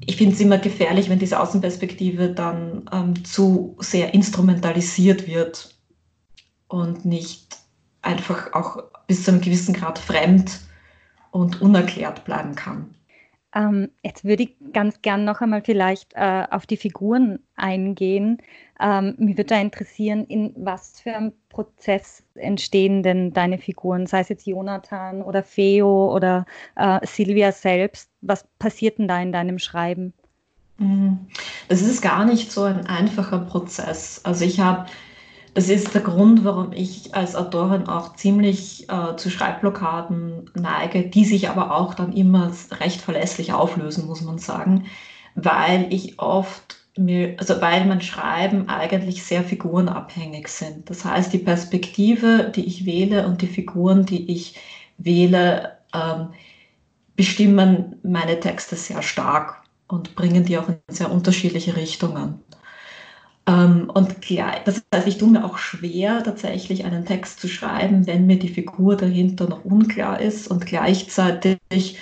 [0.00, 5.74] ich finde es immer gefährlich, wenn diese Außenperspektive dann ähm, zu sehr instrumentalisiert wird
[6.68, 7.56] und nicht
[8.02, 10.60] einfach auch bis zu einem gewissen Grad fremd
[11.30, 12.94] und unerklärt bleiben kann.
[13.54, 18.38] Ähm, jetzt würde ich ganz gern noch einmal vielleicht äh, auf die Figuren eingehen.
[18.80, 24.20] Ähm, mich würde da interessieren, in was für einem Prozess entstehen denn deine Figuren, sei
[24.20, 26.44] es jetzt Jonathan oder Feo oder
[26.76, 28.10] äh, Silvia selbst.
[28.20, 30.12] Was passiert denn da in deinem Schreiben?
[30.78, 31.18] Mhm.
[31.68, 34.20] Das ist gar nicht so ein einfacher Prozess.
[34.24, 34.86] Also ich habe
[35.54, 41.26] das ist der Grund, warum ich als Autorin auch ziemlich äh, zu Schreibblockaden neige, die
[41.26, 42.50] sich aber auch dann immer
[42.80, 44.86] recht verlässlich auflösen, muss man sagen,
[45.34, 50.90] weil ich oft also weil mein Schreiben eigentlich sehr figurenabhängig sind.
[50.90, 54.56] Das heißt, die Perspektive, die ich wähle und die Figuren, die ich
[54.98, 56.28] wähle, ähm,
[57.16, 62.40] bestimmen meine Texte sehr stark und bringen die auch in sehr unterschiedliche Richtungen.
[63.46, 64.16] Ähm, und
[64.64, 68.48] das heißt, ich tue mir auch schwer, tatsächlich einen Text zu schreiben, wenn mir die
[68.48, 71.98] Figur dahinter noch unklar ist und gleichzeitig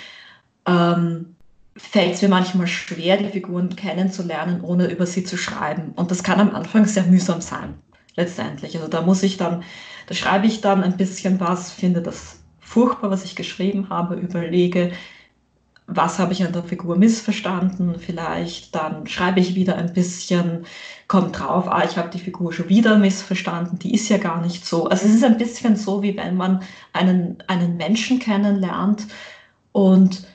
[0.67, 1.35] ähm,
[1.81, 5.91] fällt es mir manchmal schwer, die Figuren kennenzulernen, ohne über sie zu schreiben.
[5.95, 7.75] Und das kann am Anfang sehr mühsam sein,
[8.15, 8.77] letztendlich.
[8.77, 9.63] Also da muss ich dann,
[10.07, 14.91] da schreibe ich dann ein bisschen was, finde das furchtbar, was ich geschrieben habe, überlege,
[15.87, 20.65] was habe ich an der Figur missverstanden, vielleicht dann schreibe ich wieder ein bisschen,
[21.09, 24.65] kommt drauf, ah, ich habe die Figur schon wieder missverstanden, die ist ja gar nicht
[24.65, 24.87] so.
[24.87, 26.63] Also es ist ein bisschen so, wie wenn man
[26.93, 29.07] einen, einen Menschen kennenlernt
[29.73, 30.25] und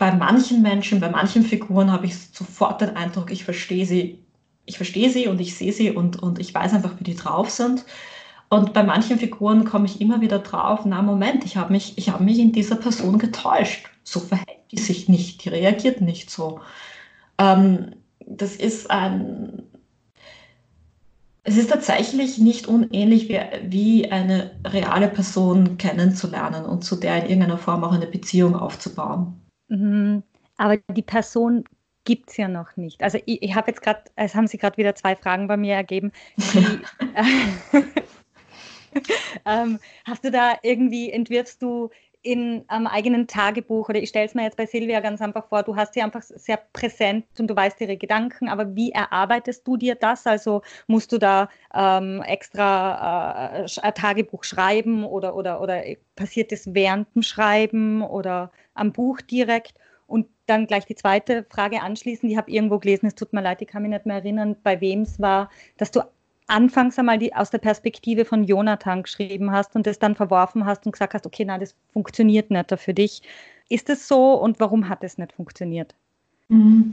[0.00, 4.24] bei manchen Menschen, bei manchen Figuren habe ich sofort den Eindruck, ich verstehe sie,
[4.64, 7.50] ich verstehe sie und ich sehe sie und, und ich weiß einfach, wie die drauf
[7.50, 7.84] sind.
[8.48, 12.08] Und bei manchen Figuren komme ich immer wieder drauf, na Moment, ich habe mich, ich
[12.08, 13.90] habe mich in dieser Person getäuscht.
[14.02, 16.60] So verhält die sich nicht, die reagiert nicht so.
[17.36, 19.64] Ähm, das ist ein,
[21.44, 27.28] es ist tatsächlich nicht unähnlich wie, wie eine reale Person kennenzulernen und zu der in
[27.28, 29.39] irgendeiner Form auch eine Beziehung aufzubauen.
[29.70, 30.22] Mhm.
[30.58, 31.64] Aber die Person
[32.04, 33.02] gibt es ja noch nicht.
[33.02, 35.74] Also ich, ich habe jetzt gerade, es haben Sie gerade wieder zwei Fragen bei mir
[35.74, 36.12] ergeben.
[36.36, 36.80] Die,
[39.46, 41.90] ähm, hast du da irgendwie, entwirfst du
[42.22, 45.62] in einem eigenen Tagebuch oder ich stelle es mir jetzt bei Silvia ganz einfach vor,
[45.62, 49.78] du hast sie einfach sehr präsent und du weißt ihre Gedanken, aber wie erarbeitest du
[49.78, 50.26] dir das?
[50.26, 55.82] Also musst du da ähm, extra äh, ein Tagebuch schreiben oder, oder, oder
[56.14, 59.74] passiert das während dem Schreiben oder am Buch direkt?
[60.06, 62.32] Und dann gleich die zweite Frage anschließend.
[62.32, 64.80] Ich habe irgendwo gelesen, es tut mir leid, ich kann mich nicht mehr erinnern, bei
[64.80, 66.00] wem es war, dass du
[66.48, 70.84] anfangs einmal die, aus der Perspektive von Jonathan geschrieben hast und das dann verworfen hast
[70.84, 73.22] und gesagt hast, okay, na, das funktioniert nicht für dich.
[73.68, 75.94] Ist es so und warum hat es nicht funktioniert?
[76.48, 76.90] Mhm.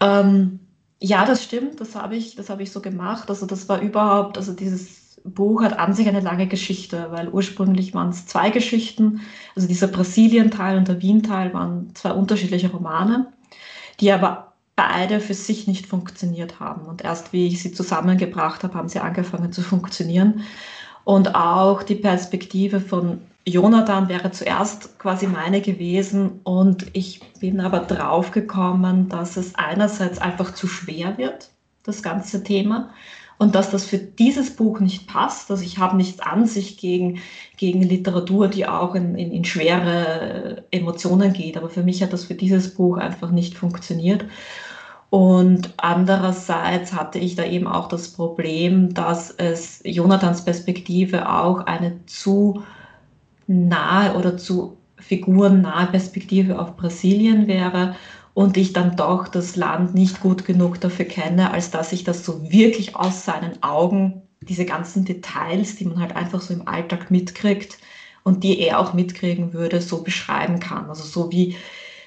[0.00, 0.60] Ähm,
[1.00, 3.28] ja, das stimmt, das habe ich, das ich so gemacht.
[3.28, 7.94] Also das war überhaupt, also dieses Buch hat an sich eine lange Geschichte, weil ursprünglich
[7.94, 9.22] waren es zwei Geschichten.
[9.56, 13.32] Also dieser Brasilien-Teil und der Wien-Teil waren zwei unterschiedliche Romane,
[14.00, 16.86] die aber beide für sich nicht funktioniert haben.
[16.86, 20.42] Und erst wie ich sie zusammengebracht habe, haben sie angefangen zu funktionieren.
[21.04, 26.40] Und auch die Perspektive von Jonathan wäre zuerst quasi meine gewesen.
[26.44, 31.50] Und ich bin aber draufgekommen, dass es einerseits einfach zu schwer wird,
[31.82, 32.90] das ganze Thema
[33.38, 35.50] und dass das für dieses Buch nicht passt.
[35.50, 37.20] Also ich habe nichts an sich gegen,
[37.56, 42.24] gegen Literatur, die auch in, in, in schwere Emotionen geht, aber für mich hat das
[42.24, 44.24] für dieses Buch einfach nicht funktioniert.
[45.10, 52.04] Und andererseits hatte ich da eben auch das Problem, dass es Jonathans Perspektive auch eine
[52.06, 52.64] zu
[53.46, 57.94] nahe oder zu figurennahe Perspektive auf Brasilien wäre
[58.34, 62.24] und ich dann doch das Land nicht gut genug dafür kenne, als dass ich das
[62.24, 67.10] so wirklich aus seinen Augen, diese ganzen Details, die man halt einfach so im Alltag
[67.10, 67.78] mitkriegt
[68.24, 70.88] und die er auch mitkriegen würde, so beschreiben kann.
[70.88, 71.56] Also so wie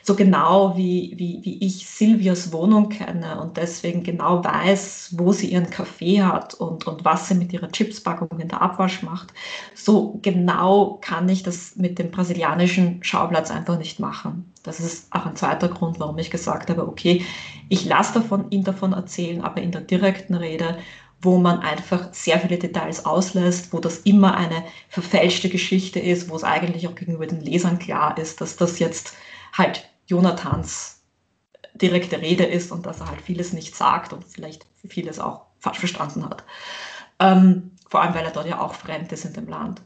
[0.08, 5.48] so genau wie, wie, wie ich Silvias Wohnung kenne und deswegen genau weiß, wo sie
[5.48, 9.34] ihren Kaffee hat und, und was sie mit ihrer Chipspackung in der Abwasch macht,
[9.76, 14.54] so genau kann ich das mit dem brasilianischen Schauplatz einfach nicht machen.
[14.64, 17.26] Das ist auch ein zweiter Grund, warum ich gesagt habe, okay,
[17.68, 20.78] ich lasse davon, ihn davon erzählen, aber in der direkten Rede
[21.20, 26.36] wo man einfach sehr viele Details auslässt, wo das immer eine verfälschte Geschichte ist, wo
[26.36, 29.16] es eigentlich auch gegenüber den Lesern klar ist, dass das jetzt
[29.52, 31.04] halt Jonathans
[31.74, 35.80] direkte Rede ist und dass er halt vieles nicht sagt und vielleicht vieles auch falsch
[35.80, 36.44] verstanden hat.
[37.20, 39.82] Ähm, vor allem, weil er dort ja auch fremd ist in dem Land.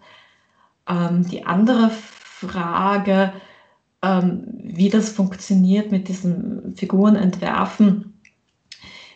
[0.87, 3.33] Ähm, die andere Frage,
[4.01, 8.19] ähm, wie das funktioniert mit diesen Figurenentwerfen,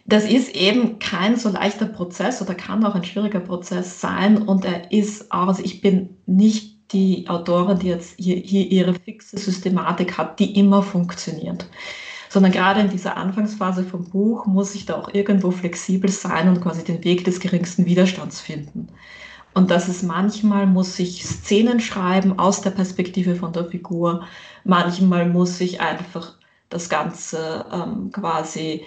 [0.06, 4.64] das ist eben kein so leichter Prozess oder kann auch ein schwieriger Prozess sein und
[4.64, 9.38] er ist auch, also ich bin nicht die Autorin, die jetzt hier, hier ihre fixe
[9.38, 11.68] Systematik hat, die immer funktioniert.
[12.30, 16.62] Sondern gerade in dieser Anfangsphase vom Buch muss ich da auch irgendwo flexibel sein und
[16.62, 18.90] quasi den Weg des geringsten Widerstands finden.
[19.54, 24.26] Und das ist manchmal muss ich Szenen schreiben aus der Perspektive von der Figur.
[24.66, 26.34] Manchmal muss ich einfach
[26.68, 28.84] das Ganze ähm, quasi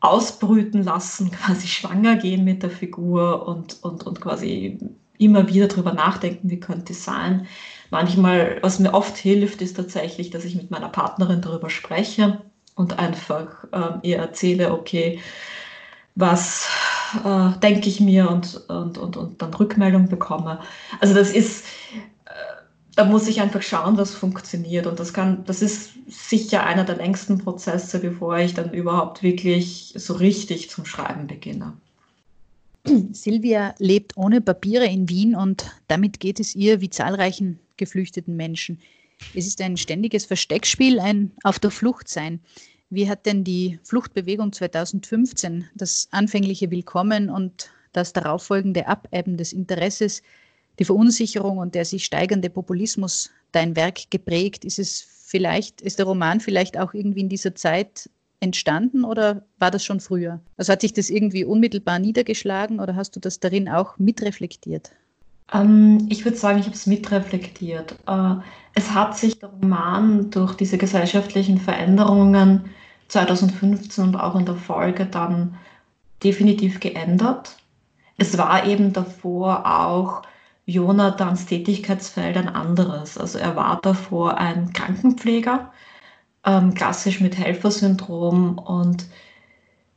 [0.00, 4.80] ausbrüten lassen, quasi schwanger gehen mit der Figur und, und, und quasi
[5.18, 7.46] immer wieder darüber nachdenken, wie könnte es sein.
[7.90, 12.40] Manchmal, was mir oft hilft, ist tatsächlich, dass ich mit meiner Partnerin darüber spreche
[12.74, 15.20] und einfach ähm, ihr erzähle, okay,
[16.14, 16.68] was
[17.24, 20.60] äh, denke ich mir und, und, und, und dann Rückmeldung bekomme.
[21.00, 21.64] Also das ist,
[22.26, 22.30] äh,
[22.96, 24.86] da muss ich einfach schauen, was funktioniert.
[24.86, 29.94] Und das kann, das ist sicher einer der längsten Prozesse, bevor ich dann überhaupt wirklich
[29.96, 31.74] so richtig zum Schreiben beginne.
[33.12, 38.80] Silvia lebt ohne Papiere in Wien und damit geht es ihr wie zahlreichen geflüchteten Menschen.
[39.34, 42.40] Es ist ein ständiges Versteckspiel, ein Auf der Flucht sein.
[42.90, 50.22] Wie hat denn die Fluchtbewegung 2015 das anfängliche Willkommen und das darauffolgende Abebben des Interesses,
[50.78, 54.64] die Verunsicherung und der sich steigernde Populismus dein Werk geprägt?
[54.64, 58.10] Ist es vielleicht, ist der Roman vielleicht auch irgendwie in dieser Zeit
[58.42, 60.40] entstanden oder war das schon früher?
[60.56, 64.90] Also hat sich das irgendwie unmittelbar niedergeschlagen oder hast du das darin auch mitreflektiert?
[65.52, 67.96] Ähm, ich würde sagen, ich habe es mitreflektiert.
[68.06, 68.34] Äh,
[68.74, 72.64] es hat sich der Roman durch diese gesellschaftlichen Veränderungen
[73.08, 75.56] 2015 und auch in der Folge dann
[76.24, 77.56] definitiv geändert.
[78.16, 80.22] Es war eben davor auch
[80.66, 83.18] Jonathans Tätigkeitsfeld ein anderes.
[83.18, 85.70] Also er war davor ein Krankenpfleger,
[86.44, 89.06] ähm, klassisch mit Helfersyndrom und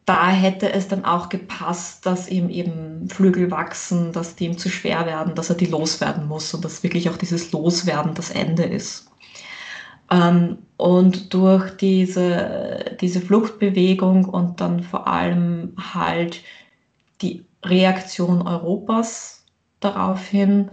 [0.06, 4.70] da hätte es dann auch gepasst, dass ihm eben Flügel wachsen, dass die ihm zu
[4.70, 8.64] schwer werden, dass er die loswerden muss und dass wirklich auch dieses Loswerden das Ende
[8.64, 9.10] ist.
[10.12, 16.42] Ähm, und durch diese, diese Fluchtbewegung und dann vor allem halt
[17.22, 19.44] die Reaktion Europas
[19.80, 20.70] daraufhin,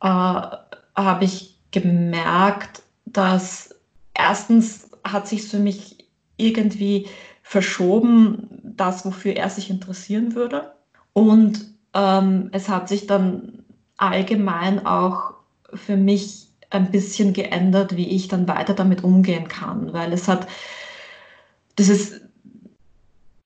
[0.00, 3.74] äh, habe ich gemerkt, dass
[4.14, 7.06] erstens hat sich für mich irgendwie
[7.42, 10.72] verschoben, das, wofür er sich interessieren würde.
[11.12, 11.64] Und
[11.94, 13.64] ähm, es hat sich dann
[13.96, 15.34] allgemein auch
[15.72, 20.46] für mich ein bisschen geändert, wie ich dann weiter damit umgehen kann, weil es hat
[21.78, 22.20] dieses,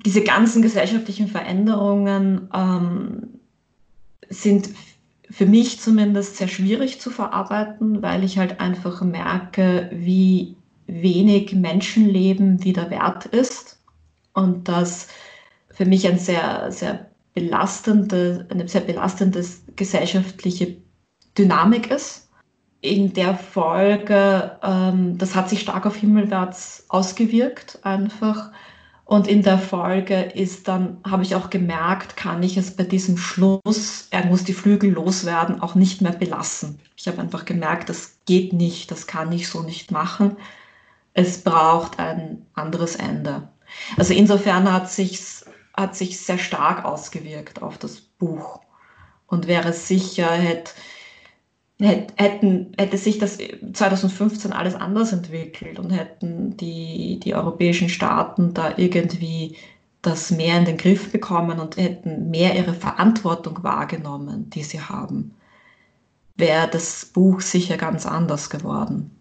[0.05, 3.41] diese ganzen gesellschaftlichen Veränderungen ähm,
[4.29, 4.71] sind
[5.31, 10.57] für mich zumindest sehr schwierig zu verarbeiten, weil ich halt einfach merke, wie
[10.91, 13.79] wenig Menschenleben wieder wert ist
[14.33, 15.09] und das
[15.71, 19.45] für mich ein sehr, sehr belastende, eine sehr belastende
[19.77, 20.77] gesellschaftliche
[21.39, 22.29] Dynamik ist.
[22.83, 28.51] In der Folge, ähm, das hat sich stark auf Himmelwärts ausgewirkt einfach.
[29.05, 33.17] Und in der Folge ist dann, habe ich auch gemerkt, kann ich es bei diesem
[33.17, 36.79] Schluss, er muss die Flügel loswerden, auch nicht mehr belassen.
[36.97, 40.37] Ich habe einfach gemerkt, das geht nicht, das kann ich so nicht machen
[41.15, 43.49] es braucht ein anderes Ende.
[43.97, 45.21] Also insofern hat sich
[45.77, 48.61] hat sich sehr stark ausgewirkt auf das Buch
[49.27, 50.73] und wäre sicher hätte
[51.81, 53.39] hätten, hätte sich das
[53.73, 59.57] 2015 alles anders entwickelt und hätten die, die europäischen Staaten da irgendwie
[60.03, 65.35] das mehr in den Griff bekommen und hätten mehr ihre Verantwortung wahrgenommen, die sie haben,
[66.37, 69.20] wäre das Buch sicher ganz anders geworden.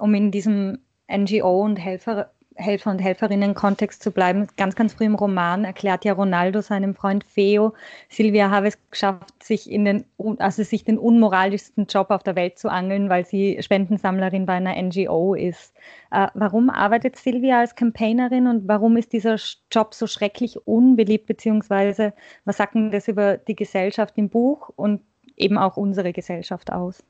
[0.00, 0.78] Um in diesem
[1.08, 2.30] NGO und Helfer
[2.60, 4.46] Helfer- und Helferinnen-Kontext zu bleiben.
[4.56, 7.74] Ganz, ganz früh im Roman erklärt ja Ronaldo seinem Freund Feo,
[8.08, 10.04] Silvia habe es geschafft, sich in den,
[10.38, 14.80] also sich den unmoralischsten Job auf der Welt zu angeln, weil sie Spendensammlerin bei einer
[14.80, 15.74] NGO ist.
[16.10, 19.36] Äh, warum arbeitet Silvia als Campaignerin und warum ist dieser
[19.70, 22.12] Job so schrecklich unbeliebt, beziehungsweise
[22.44, 25.02] was sagt denn das über die Gesellschaft im Buch und
[25.36, 27.02] eben auch unsere Gesellschaft aus?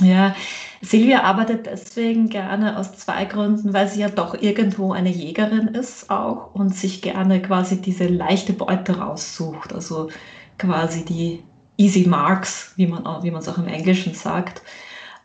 [0.00, 0.34] Ja,
[0.80, 6.10] Silvia arbeitet deswegen gerne aus zwei Gründen, weil sie ja doch irgendwo eine Jägerin ist
[6.10, 10.08] auch und sich gerne quasi diese leichte Beute raussucht, also
[10.58, 11.44] quasi die
[11.76, 14.62] Easy Marks, wie man wie man es auch im Englischen sagt.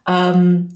[0.07, 0.69] Ähm,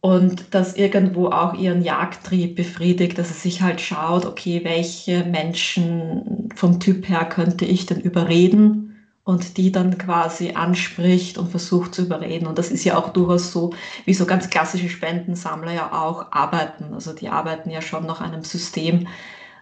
[0.00, 6.48] und das irgendwo auch ihren Jagdtrieb befriedigt, dass sie sich halt schaut, okay, welche Menschen
[6.54, 8.87] vom Typ her könnte ich denn überreden
[9.28, 12.46] und die dann quasi anspricht und versucht zu überreden.
[12.46, 13.74] Und das ist ja auch durchaus so,
[14.06, 16.94] wie so ganz klassische Spendensammler ja auch arbeiten.
[16.94, 19.06] Also die arbeiten ja schon nach einem System,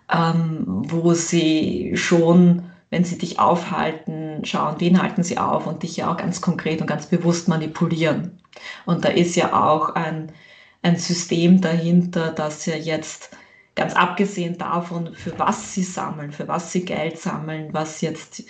[0.08, 5.96] ähm, wo sie schon, wenn sie dich aufhalten, schauen, wen halten sie auf und dich
[5.96, 8.38] ja auch ganz konkret und ganz bewusst manipulieren.
[8.84, 10.30] Und da ist ja auch ein,
[10.82, 13.36] ein System dahinter, das ja jetzt
[13.74, 18.44] ganz abgesehen davon, für was sie sammeln, für was sie Geld sammeln, was jetzt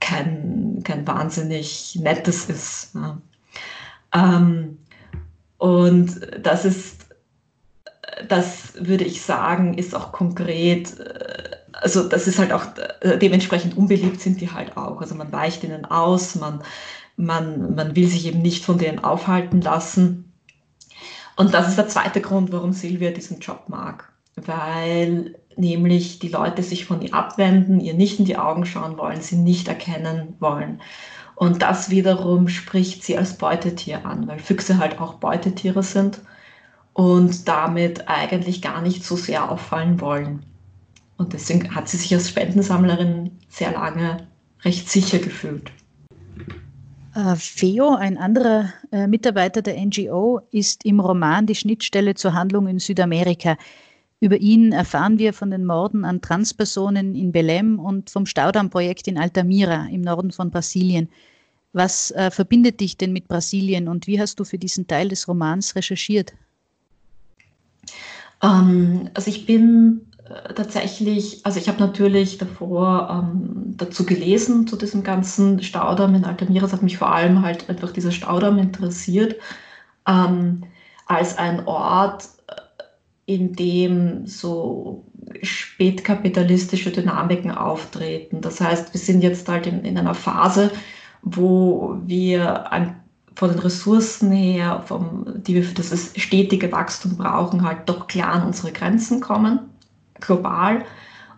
[0.00, 2.94] kein, kein wahnsinnig nettes ist.
[2.94, 3.18] Ja.
[4.14, 4.78] Ähm,
[5.58, 7.06] und das ist,
[8.28, 12.64] das würde ich sagen, ist auch konkret, äh, also das ist halt auch,
[13.00, 15.00] äh, dementsprechend unbeliebt sind die halt auch.
[15.00, 16.62] Also man weicht ihnen aus, man,
[17.16, 20.32] man, man will sich eben nicht von denen aufhalten lassen.
[21.36, 24.12] Und das ist der zweite Grund, warum Silvia diesen Job mag.
[24.46, 29.20] Weil nämlich die Leute sich von ihr abwenden, ihr nicht in die Augen schauen wollen,
[29.20, 30.80] sie nicht erkennen wollen.
[31.34, 36.20] Und das wiederum spricht sie als Beutetier an, weil Füchse halt auch Beutetiere sind
[36.94, 40.44] und damit eigentlich gar nicht so sehr auffallen wollen.
[41.16, 44.26] Und deswegen hat sie sich als Spendensammlerin sehr lange
[44.64, 45.70] recht sicher gefühlt.
[47.14, 52.66] Äh, Feo, ein anderer äh, Mitarbeiter der NGO, ist im Roman die Schnittstelle zur Handlung
[52.68, 53.56] in Südamerika.
[54.20, 59.16] Über ihn erfahren wir von den Morden an Transpersonen in Belém und vom Staudammprojekt in
[59.16, 61.08] Altamira im Norden von Brasilien.
[61.72, 65.28] Was äh, verbindet dich denn mit Brasilien und wie hast du für diesen Teil des
[65.28, 66.32] Romans recherchiert?
[68.42, 74.76] Ähm, also ich bin äh, tatsächlich, also ich habe natürlich davor ähm, dazu gelesen, zu
[74.76, 76.66] diesem ganzen Staudamm in Altamira.
[76.66, 79.36] Es hat mich vor allem halt einfach dieser Staudamm interessiert,
[80.08, 80.64] ähm,
[81.06, 82.28] als ein Ort,
[83.28, 85.04] in dem so
[85.42, 88.40] spätkapitalistische Dynamiken auftreten.
[88.40, 90.70] Das heißt, wir sind jetzt halt in, in einer Phase,
[91.20, 92.96] wo wir ein,
[93.34, 98.32] von den Ressourcen her, vom, die wir für das stetige Wachstum brauchen, halt doch klar
[98.32, 99.58] an unsere Grenzen kommen,
[100.20, 100.86] global.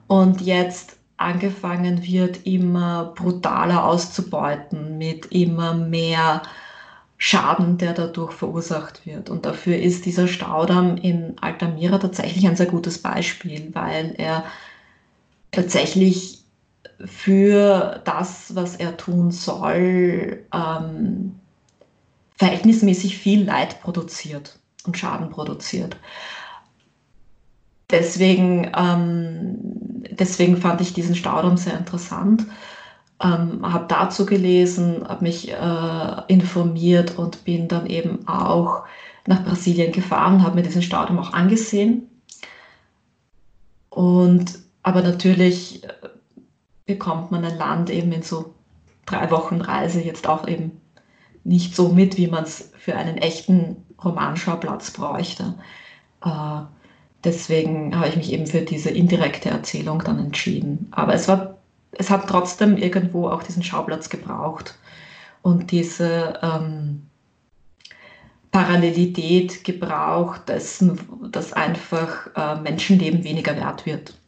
[0.07, 6.43] Und jetzt angefangen wird, immer brutaler auszubeuten mit immer mehr
[7.23, 9.29] Schaden, der dadurch verursacht wird.
[9.29, 14.43] Und dafür ist dieser Staudamm in Altamira tatsächlich ein sehr gutes Beispiel, weil er
[15.51, 16.43] tatsächlich
[17.05, 21.35] für das, was er tun soll, ähm,
[22.39, 25.99] verhältnismäßig viel Leid produziert und Schaden produziert.
[27.91, 29.59] Deswegen, ähm,
[30.11, 32.47] deswegen fand ich diesen Staudamm sehr interessant
[33.21, 38.85] ähm, habe dazu gelesen, habe mich äh, informiert und bin dann eben auch
[39.27, 42.09] nach Brasilien gefahren, habe mir diesen Staudamm auch angesehen.
[43.91, 45.89] Und aber natürlich äh,
[46.87, 48.55] bekommt man ein Land eben in so
[49.05, 50.81] drei Wochen Reise jetzt auch eben
[51.45, 55.55] nicht so mit, wie man es für einen echten Romanschauplatz bräuchte.
[56.25, 56.63] Äh,
[57.25, 60.89] deswegen habe ich mich eben für diese indirekte Erzählung dann entschieden.
[60.93, 61.60] Aber es war
[61.93, 64.79] es hat trotzdem irgendwo auch diesen Schauplatz gebraucht
[65.43, 67.07] und diese ähm,
[68.51, 70.99] Parallelität gebraucht, dessen,
[71.31, 74.19] dass einfach äh, Menschenleben weniger wert wird.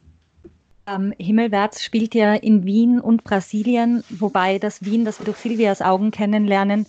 [0.86, 5.80] Ähm, Himmelwärts spielt ja in Wien und Brasilien, wobei das Wien, das wir durch Silvias
[5.80, 6.86] Augen kennenlernen,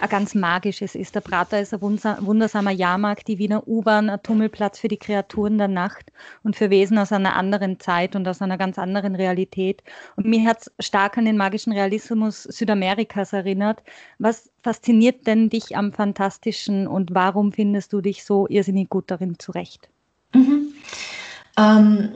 [0.00, 1.14] ein ganz magisches ist.
[1.14, 5.68] Der Prater ist ein wundersamer Jahrmarkt, die Wiener U-Bahn, ein Tummelplatz für die Kreaturen der
[5.68, 9.82] Nacht und für Wesen aus einer anderen Zeit und aus einer ganz anderen Realität.
[10.16, 13.82] Und mir hat es stark an den magischen Realismus Südamerikas erinnert.
[14.18, 19.38] Was fasziniert denn dich am Fantastischen und warum findest du dich so irrsinnig gut darin
[19.38, 19.88] zurecht?
[20.34, 20.74] Mhm.
[21.58, 22.10] Ähm,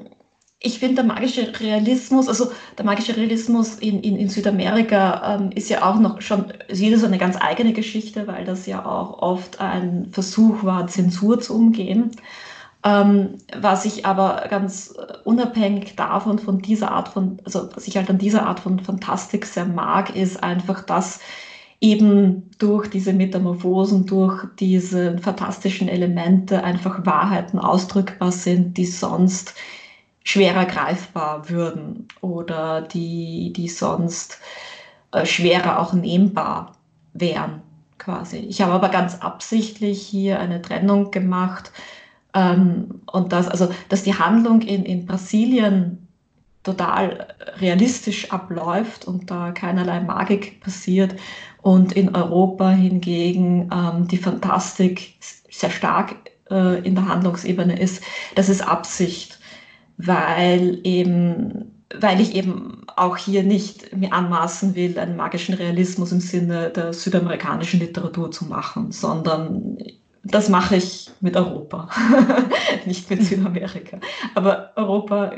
[0.62, 5.70] ich finde, der magische Realismus, also der magische Realismus in, in, in Südamerika ähm, ist
[5.70, 9.22] ja auch noch schon ist wieder so eine ganz eigene Geschichte, weil das ja auch
[9.22, 12.10] oft ein Versuch war, Zensur zu umgehen.
[12.84, 14.94] Ähm, was ich aber ganz
[15.24, 19.46] unabhängig davon, von dieser Art von, also was ich halt an dieser Art von Fantastik
[19.46, 21.20] sehr mag, ist einfach, dass
[21.80, 29.54] eben durch diese Metamorphosen, durch diese fantastischen Elemente einfach Wahrheiten ausdrückbar sind, die sonst
[30.24, 34.38] schwerer greifbar würden oder die, die sonst
[35.12, 36.76] äh, schwerer auch nehmbar
[37.12, 37.62] wären
[37.98, 38.38] quasi.
[38.38, 41.72] Ich habe aber ganz absichtlich hier eine Trennung gemacht
[42.34, 46.06] ähm, und das, also, dass die Handlung in, in Brasilien
[46.62, 51.14] total realistisch abläuft und da keinerlei Magik passiert
[51.62, 55.14] und in Europa hingegen ähm, die Fantastik
[55.50, 56.14] sehr stark
[56.50, 58.02] äh, in der Handlungsebene ist,
[58.34, 59.39] das ist Absicht
[60.06, 66.20] weil eben weil ich eben auch hier nicht mir anmaßen will, einen magischen Realismus im
[66.20, 69.78] Sinne der südamerikanischen Literatur zu machen, sondern
[70.22, 71.88] das mache ich mit Europa,
[72.86, 73.98] nicht mit Südamerika.
[74.34, 75.32] Aber Europa,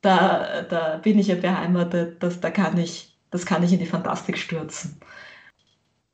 [0.00, 3.86] da, da bin ich ja beheimatet, das, da kann ich, das kann ich in die
[3.86, 5.00] Fantastik stürzen.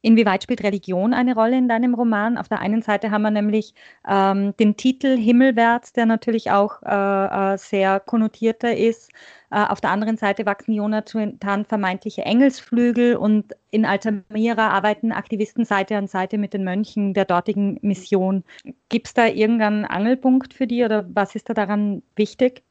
[0.07, 2.39] Inwieweit spielt Religion eine Rolle in deinem Roman?
[2.39, 3.75] Auf der einen Seite haben wir nämlich
[4.09, 9.11] ähm, den Titel Himmelwärts, der natürlich auch äh, äh, sehr konnotierter ist.
[9.51, 15.97] Äh, auf der anderen Seite wachsen Jonathan vermeintliche Engelsflügel und in Altamira arbeiten Aktivisten Seite
[15.97, 18.45] an Seite mit den Mönchen der dortigen Mission.
[18.89, 22.63] Gibt es da irgendeinen Angelpunkt für die oder was ist da daran wichtig?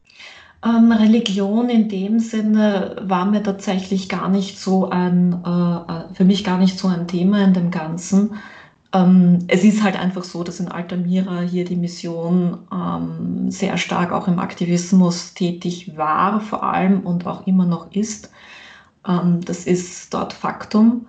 [0.65, 6.25] Ähm, Religion in dem Sinne war mir tatsächlich gar nicht so ein, äh, äh, für
[6.25, 8.35] mich gar nicht so ein Thema in dem Ganzen.
[8.93, 14.11] Ähm, es ist halt einfach so, dass in Altamira hier die Mission ähm, sehr stark
[14.11, 18.31] auch im Aktivismus tätig war, vor allem und auch immer noch ist.
[19.07, 21.07] Ähm, das ist dort Faktum.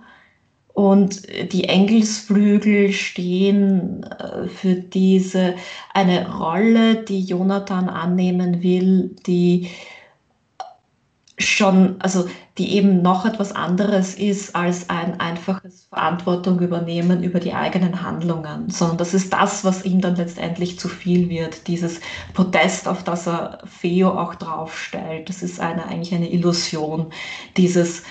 [0.77, 5.55] Und die Engelsflügel stehen äh, für diese,
[5.91, 9.71] eine Rolle, die Jonathan annehmen will, die
[11.39, 12.27] schon, also
[12.59, 18.69] die eben noch etwas anderes ist als ein einfaches Verantwortung übernehmen über die eigenen Handlungen,
[18.69, 22.01] sondern das ist das, was ihm dann letztendlich zu viel wird, dieses
[22.35, 25.27] Protest, auf das er Feo auch draufstellt.
[25.27, 27.07] Das ist eine, eigentlich eine Illusion,
[27.57, 28.03] dieses,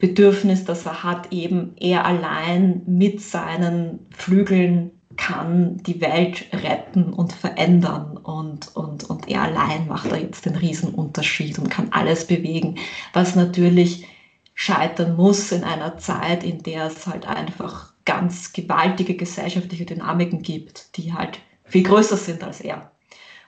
[0.00, 7.32] Bedürfnis, das er hat, eben er allein mit seinen Flügeln kann die Welt retten und
[7.32, 12.76] verändern und, und, und er allein macht da jetzt den Riesenunterschied und kann alles bewegen,
[13.12, 14.06] was natürlich
[14.54, 20.96] scheitern muss in einer Zeit, in der es halt einfach ganz gewaltige gesellschaftliche Dynamiken gibt,
[20.96, 22.90] die halt viel größer sind als er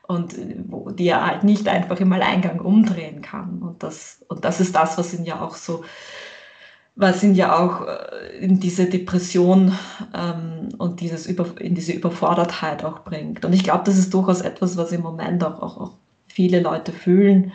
[0.07, 0.37] und
[0.67, 3.63] wo, die er halt nicht einfach im Alleingang umdrehen kann.
[3.63, 5.85] Und das, und das ist das, was ihn ja auch so
[6.95, 9.77] was ihn ja auch äh, in diese Depression
[10.15, 13.45] ähm, und dieses Über, in diese Überfordertheit auch bringt.
[13.45, 15.93] Und ich glaube, das ist durchaus etwas, was im Moment auch, auch, auch
[16.29, 17.53] viele Leute fühlen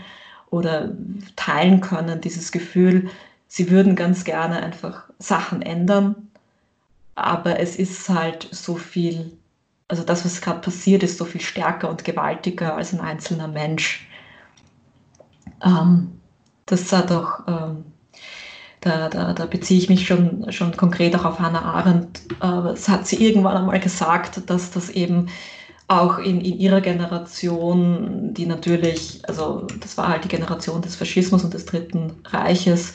[0.49, 0.91] oder
[1.35, 3.09] teilen können, dieses Gefühl,
[3.47, 6.15] sie würden ganz gerne einfach Sachen ändern,
[7.15, 9.38] aber es ist halt so viel,
[9.88, 14.07] also das, was gerade passiert, ist so viel stärker und gewaltiger als ein einzelner Mensch.
[15.63, 16.19] Ähm,
[16.65, 17.85] das hat auch ähm,
[18.88, 22.21] da, da, da beziehe ich mich schon, schon konkret auch auf Hannah Arendt.
[22.73, 25.27] Es hat sie irgendwann einmal gesagt, dass das eben
[25.88, 31.43] auch in, in ihrer Generation, die natürlich, also das war halt die Generation des Faschismus
[31.43, 32.93] und des Dritten Reiches,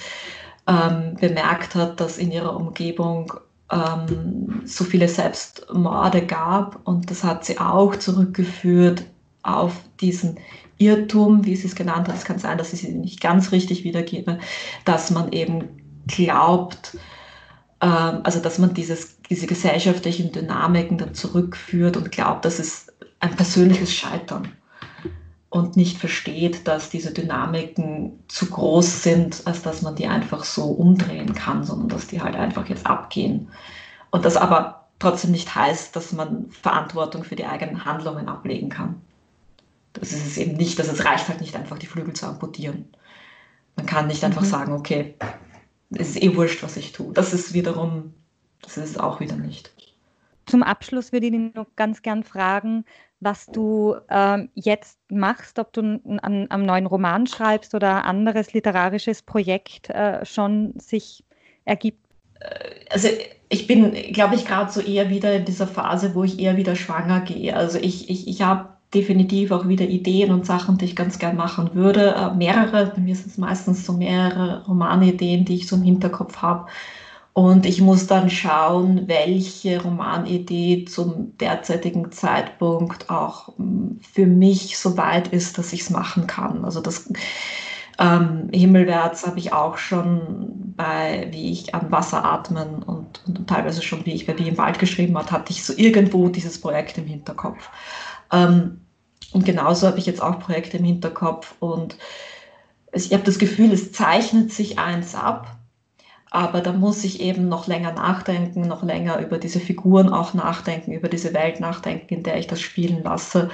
[0.66, 3.32] ähm, bemerkt hat, dass in ihrer Umgebung
[3.70, 6.86] ähm, so viele Selbstmorde gab.
[6.86, 9.04] Und das hat sie auch zurückgeführt
[9.42, 10.38] auf diesen
[10.78, 13.84] Irrtum, wie sie es genannt hat, es kann sein, dass ich sie nicht ganz richtig
[13.84, 14.38] wiedergebe,
[14.84, 16.96] dass man eben glaubt,
[17.80, 22.86] ähm, also dass man dieses, diese gesellschaftlichen Dynamiken dann zurückführt und glaubt, dass es
[23.20, 24.52] ein persönliches Scheitern
[25.52, 30.64] und nicht versteht, dass diese Dynamiken zu groß sind, als dass man die einfach so
[30.64, 33.48] umdrehen kann, sondern dass die halt einfach jetzt abgehen.
[34.10, 39.02] Und das aber trotzdem nicht heißt, dass man Verantwortung für die eigenen Handlungen ablegen kann.
[39.92, 42.86] Das ist es eben nicht, dass es reicht halt nicht einfach die Flügel zu amputieren.
[43.76, 44.46] Man kann nicht einfach mhm.
[44.46, 45.16] sagen, okay,
[45.98, 47.12] es ist eh wurscht, was ich tue.
[47.12, 48.14] Das ist wiederum
[48.62, 49.72] Das ist es auch wieder nicht.
[50.46, 52.84] Zum Abschluss würde ich dich noch ganz gern fragen,
[53.20, 58.52] was du ähm, jetzt machst, ob du an, am neuen Roman schreibst oder ein anderes
[58.52, 61.24] literarisches Projekt äh, schon sich
[61.64, 62.04] ergibt.
[62.40, 62.48] Äh,
[62.90, 63.08] also
[63.48, 66.74] ich bin, glaube ich, gerade so eher wieder in dieser Phase, wo ich eher wieder
[66.74, 67.54] schwanger gehe.
[67.54, 71.36] Also ich, ich, ich habe definitiv auch wieder Ideen und Sachen, die ich ganz gern
[71.36, 72.14] machen würde.
[72.14, 76.38] Äh, mehrere, bei mir sind es meistens so mehrere Romanideen, die ich so im Hinterkopf
[76.38, 76.66] habe
[77.34, 84.96] und ich muss dann schauen, welche Romanidee zum derzeitigen Zeitpunkt auch hm, für mich so
[84.98, 86.64] weit ist, dass ich es machen kann.
[86.64, 87.10] Also das
[87.98, 93.80] ähm, Himmelwärts habe ich auch schon bei, wie ich an Wasser atmen und, und, teilweise
[93.82, 96.98] schon, wie ich bei Wie im Wald geschrieben hat, hatte ich so irgendwo dieses Projekt
[96.98, 97.70] im Hinterkopf.
[98.30, 98.81] Ähm,
[99.32, 101.96] und genauso habe ich jetzt auch Projekte im Hinterkopf und
[102.92, 105.56] ich habe das Gefühl, es zeichnet sich eins ab
[106.32, 110.92] aber da muss ich eben noch länger nachdenken, noch länger über diese Figuren auch nachdenken,
[110.92, 113.50] über diese Welt nachdenken, in der ich das spielen lasse,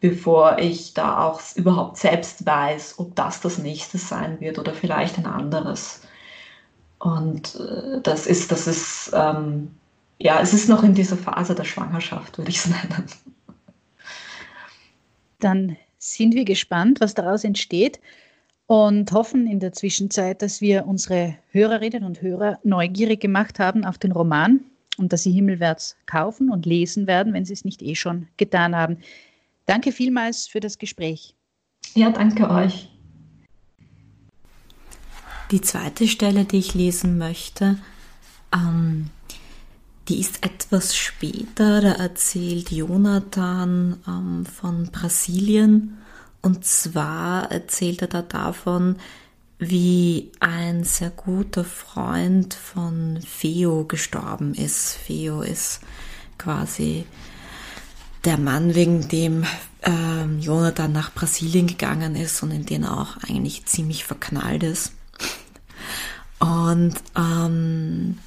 [0.00, 5.18] bevor ich da auch überhaupt selbst weiß, ob das das nächste sein wird oder vielleicht
[5.18, 6.00] ein anderes.
[6.98, 9.72] Und äh, das ist, das ist, ähm,
[10.18, 13.06] ja, es ist noch in dieser Phase der Schwangerschaft, würde ich es nennen.
[15.40, 18.00] Dann sind wir gespannt, was daraus entsteht
[18.66, 23.98] und hoffen in der Zwischenzeit, dass wir unsere Hörerinnen und Hörer neugierig gemacht haben auf
[23.98, 24.60] den Roman
[24.98, 28.76] und dass sie Himmelwärts kaufen und lesen werden, wenn sie es nicht eh schon getan
[28.76, 28.98] haben.
[29.66, 31.34] Danke vielmals für das Gespräch.
[31.94, 32.90] Ja, danke euch.
[35.50, 37.78] Die zweite Stelle, die ich lesen möchte,
[38.52, 39.08] ähm,
[40.08, 41.80] die ist etwas später.
[41.80, 45.98] Da erzählt Jonathan ähm, von Brasilien
[46.40, 48.96] und zwar erzählt er da davon,
[49.58, 54.94] wie ein sehr guter Freund von Feo gestorben ist.
[54.94, 55.80] Feo ist
[56.38, 57.04] quasi
[58.24, 59.44] der Mann, wegen dem
[59.82, 64.92] ähm, Jonathan nach Brasilien gegangen ist und in den er auch eigentlich ziemlich verknallt ist.
[66.38, 68.18] Und ähm,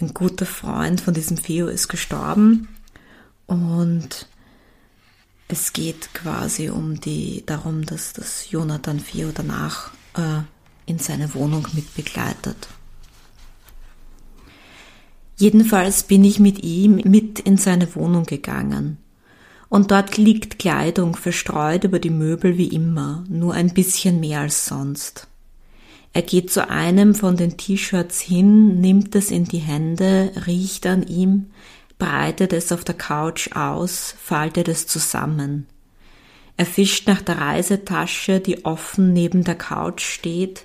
[0.00, 2.68] ein guter Freund von diesem Feo ist gestorben
[3.46, 4.28] und
[5.48, 10.42] es geht quasi um die, darum, dass das Jonathan Fio danach äh,
[10.86, 12.68] in seine Wohnung mitbegleitet.
[15.36, 18.98] Jedenfalls bin ich mit ihm mit in seine Wohnung gegangen.
[19.68, 24.66] Und dort liegt Kleidung verstreut über die Möbel wie immer, nur ein bisschen mehr als
[24.66, 25.26] sonst.
[26.16, 31.06] Er geht zu einem von den T-Shirts hin, nimmt es in die Hände, riecht an
[31.06, 31.50] ihm,
[31.98, 35.66] breitet es auf der Couch aus, faltet es zusammen.
[36.56, 40.64] Er fischt nach der Reisetasche, die offen neben der Couch steht,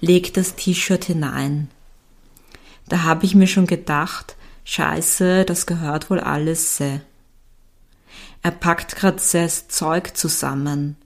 [0.00, 1.68] legt das T-Shirt hinein.
[2.88, 4.34] Da habe ich mir schon gedacht,
[4.64, 7.02] scheiße, das gehört wohl alles se.
[8.40, 10.96] Er packt grad ses Zeug zusammen.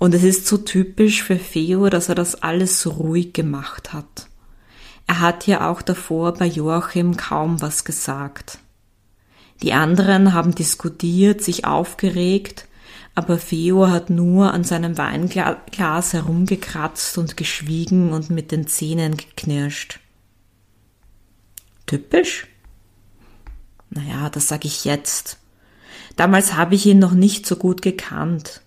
[0.00, 4.28] Und es ist so typisch für Feo, dass er das alles so ruhig gemacht hat.
[5.06, 8.60] Er hat ja auch davor bei Joachim kaum was gesagt.
[9.60, 12.66] Die anderen haben diskutiert, sich aufgeregt,
[13.14, 20.00] aber Feo hat nur an seinem Weinglas herumgekratzt und geschwiegen und mit den Zähnen geknirscht.
[21.84, 22.46] Typisch?
[23.90, 25.36] Naja, das sag ich jetzt.
[26.16, 28.62] Damals habe ich ihn noch nicht so gut gekannt.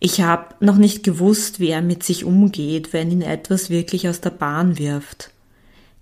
[0.00, 4.20] Ich habe noch nicht gewusst, wie er mit sich umgeht, wenn ihn etwas wirklich aus
[4.20, 5.32] der Bahn wirft.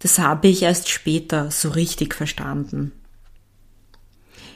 [0.01, 2.93] Das habe ich erst später so richtig verstanden.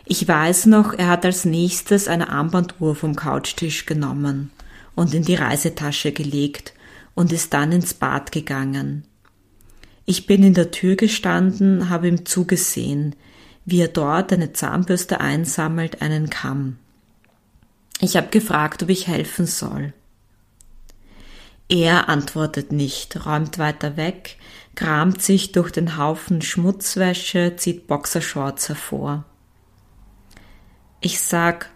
[0.05, 4.51] Ich weiß noch, er hat als nächstes eine Armbanduhr vom Couchtisch genommen
[4.95, 6.75] und in die Reisetasche gelegt
[7.15, 9.05] und ist dann ins Bad gegangen.
[10.05, 13.15] Ich bin in der Tür gestanden, habe ihm zugesehen,
[13.65, 16.79] wie er dort eine Zahnbürste einsammelt, einen Kamm.
[18.01, 19.93] Ich habe gefragt, ob ich helfen soll.
[21.69, 24.37] Er antwortet nicht, räumt weiter weg,
[24.75, 29.25] kramt sich durch den Haufen Schmutzwäsche, zieht Boxershorts hervor.
[31.01, 31.71] Ich sag,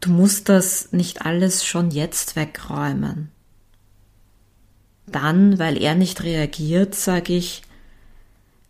[0.00, 3.30] du musst das nicht alles schon jetzt wegräumen.
[5.06, 7.62] Dann, weil er nicht reagiert, sag ich,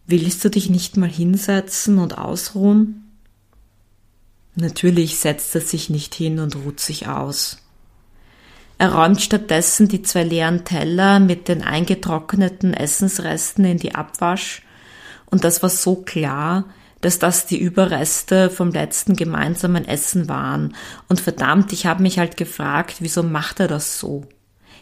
[0.06, 3.03] willst du dich nicht mal hinsetzen und ausruhen?
[4.56, 7.58] Natürlich setzt er sich nicht hin und ruht sich aus.
[8.78, 14.62] Er räumt stattdessen die zwei leeren Teller mit den eingetrockneten Essensresten in die Abwasch,
[15.26, 16.66] und das war so klar,
[17.00, 20.76] dass das die Überreste vom letzten gemeinsamen Essen waren.
[21.08, 24.26] Und verdammt, ich habe mich halt gefragt, wieso macht er das so?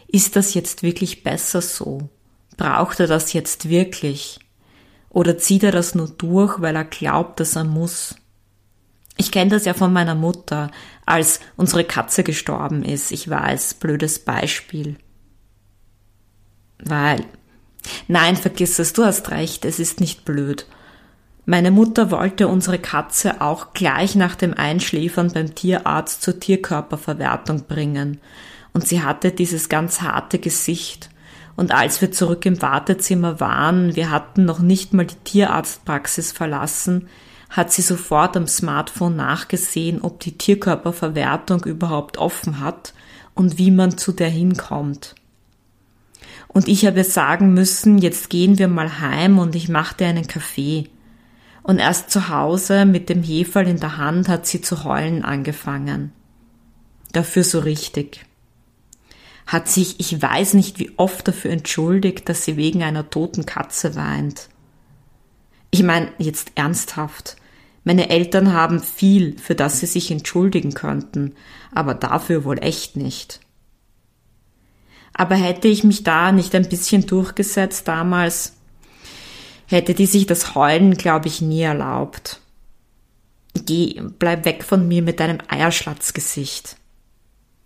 [0.07, 2.09] Ist das jetzt wirklich besser so?
[2.55, 4.39] Braucht er das jetzt wirklich?
[5.09, 8.15] Oder zieht er das nur durch, weil er glaubt, dass er muss?
[9.17, 10.71] Ich kenne das ja von meiner Mutter,
[11.05, 13.11] als unsere Katze gestorben ist.
[13.11, 14.97] Ich weiß, blödes Beispiel.
[16.79, 17.23] Weil.
[18.07, 20.65] Nein, vergiss es, du hast recht, es ist nicht blöd.
[21.45, 28.21] Meine Mutter wollte unsere Katze auch gleich nach dem Einschläfern beim Tierarzt zur Tierkörperverwertung bringen.
[28.71, 31.09] Und sie hatte dieses ganz harte Gesicht.
[31.57, 37.09] Und als wir zurück im Wartezimmer waren, wir hatten noch nicht mal die Tierarztpraxis verlassen,
[37.53, 42.95] hat sie sofort am Smartphone nachgesehen, ob die Tierkörperverwertung überhaupt offen hat
[43.35, 45.13] und wie man zu der hinkommt.
[46.47, 50.25] Und ich habe sagen müssen, jetzt gehen wir mal heim und ich mache dir einen
[50.25, 50.89] Kaffee.
[51.61, 56.11] Und erst zu Hause mit dem Heferl in der Hand hat sie zu heulen angefangen.
[57.11, 58.25] Dafür so richtig.
[59.45, 63.93] Hat sich, ich weiß nicht wie oft dafür entschuldigt, dass sie wegen einer toten Katze
[63.93, 64.49] weint.
[65.69, 67.35] Ich meine, jetzt ernsthaft.
[67.83, 71.35] Meine Eltern haben viel, für das sie sich entschuldigen könnten,
[71.73, 73.41] aber dafür wohl echt nicht.
[75.13, 78.53] Aber hätte ich mich da nicht ein bisschen durchgesetzt damals,
[79.67, 82.39] hätte die sich das Heulen, glaube ich, nie erlaubt.
[83.53, 86.77] Geh, bleib weg von mir mit deinem Eierschlatzgesicht.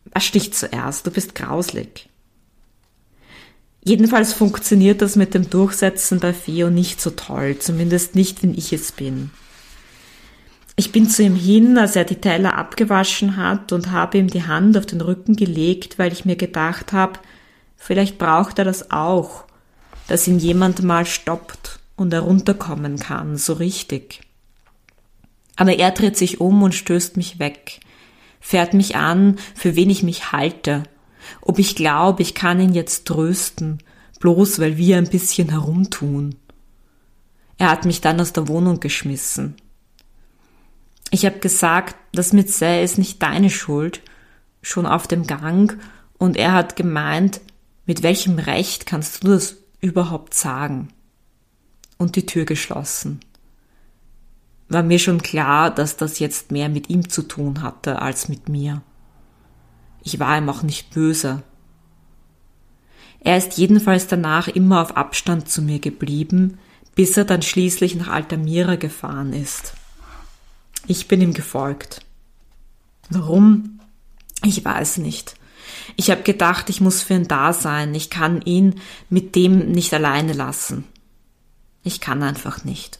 [0.05, 2.09] Wasch dich zuerst, du bist grauslig.
[3.83, 8.73] Jedenfalls funktioniert das mit dem Durchsetzen bei Feo nicht so toll, zumindest nicht, wenn ich
[8.73, 9.31] es bin.
[10.79, 14.45] Ich bin zu ihm hin, als er die Teller abgewaschen hat und habe ihm die
[14.45, 17.19] Hand auf den Rücken gelegt, weil ich mir gedacht habe,
[17.75, 19.45] vielleicht braucht er das auch,
[20.07, 24.21] dass ihn jemand mal stoppt und er runterkommen kann, so richtig.
[25.55, 27.79] Aber er dreht sich um und stößt mich weg,
[28.39, 30.83] fährt mich an, für wen ich mich halte,
[31.41, 33.79] ob ich glaube, ich kann ihn jetzt trösten,
[34.19, 36.35] bloß weil wir ein bisschen herumtun.
[37.57, 39.55] Er hat mich dann aus der Wohnung geschmissen.
[41.11, 44.01] Ich habe gesagt, das mit Say ist nicht deine Schuld,
[44.61, 45.79] schon auf dem Gang,
[46.17, 47.41] und er hat gemeint,
[47.85, 50.89] mit welchem Recht kannst du das überhaupt sagen?
[51.97, 53.21] Und die Tür geschlossen.
[54.69, 58.49] War mir schon klar, dass das jetzt mehr mit ihm zu tun hatte als mit
[58.49, 58.81] mir.
[60.03, 61.43] Ich war ihm auch nicht böse.
[63.21, 66.59] Er ist jedenfalls danach immer auf Abstand zu mir geblieben,
[66.95, 69.76] bis er dann schließlich nach Altamira gefahren ist.
[70.87, 72.01] Ich bin ihm gefolgt.
[73.09, 73.79] Warum?
[74.43, 75.35] Ich weiß nicht.
[75.95, 77.93] Ich habe gedacht, ich muss für ihn da sein.
[77.93, 78.79] Ich kann ihn
[79.09, 80.85] mit dem nicht alleine lassen.
[81.83, 82.99] Ich kann einfach nicht.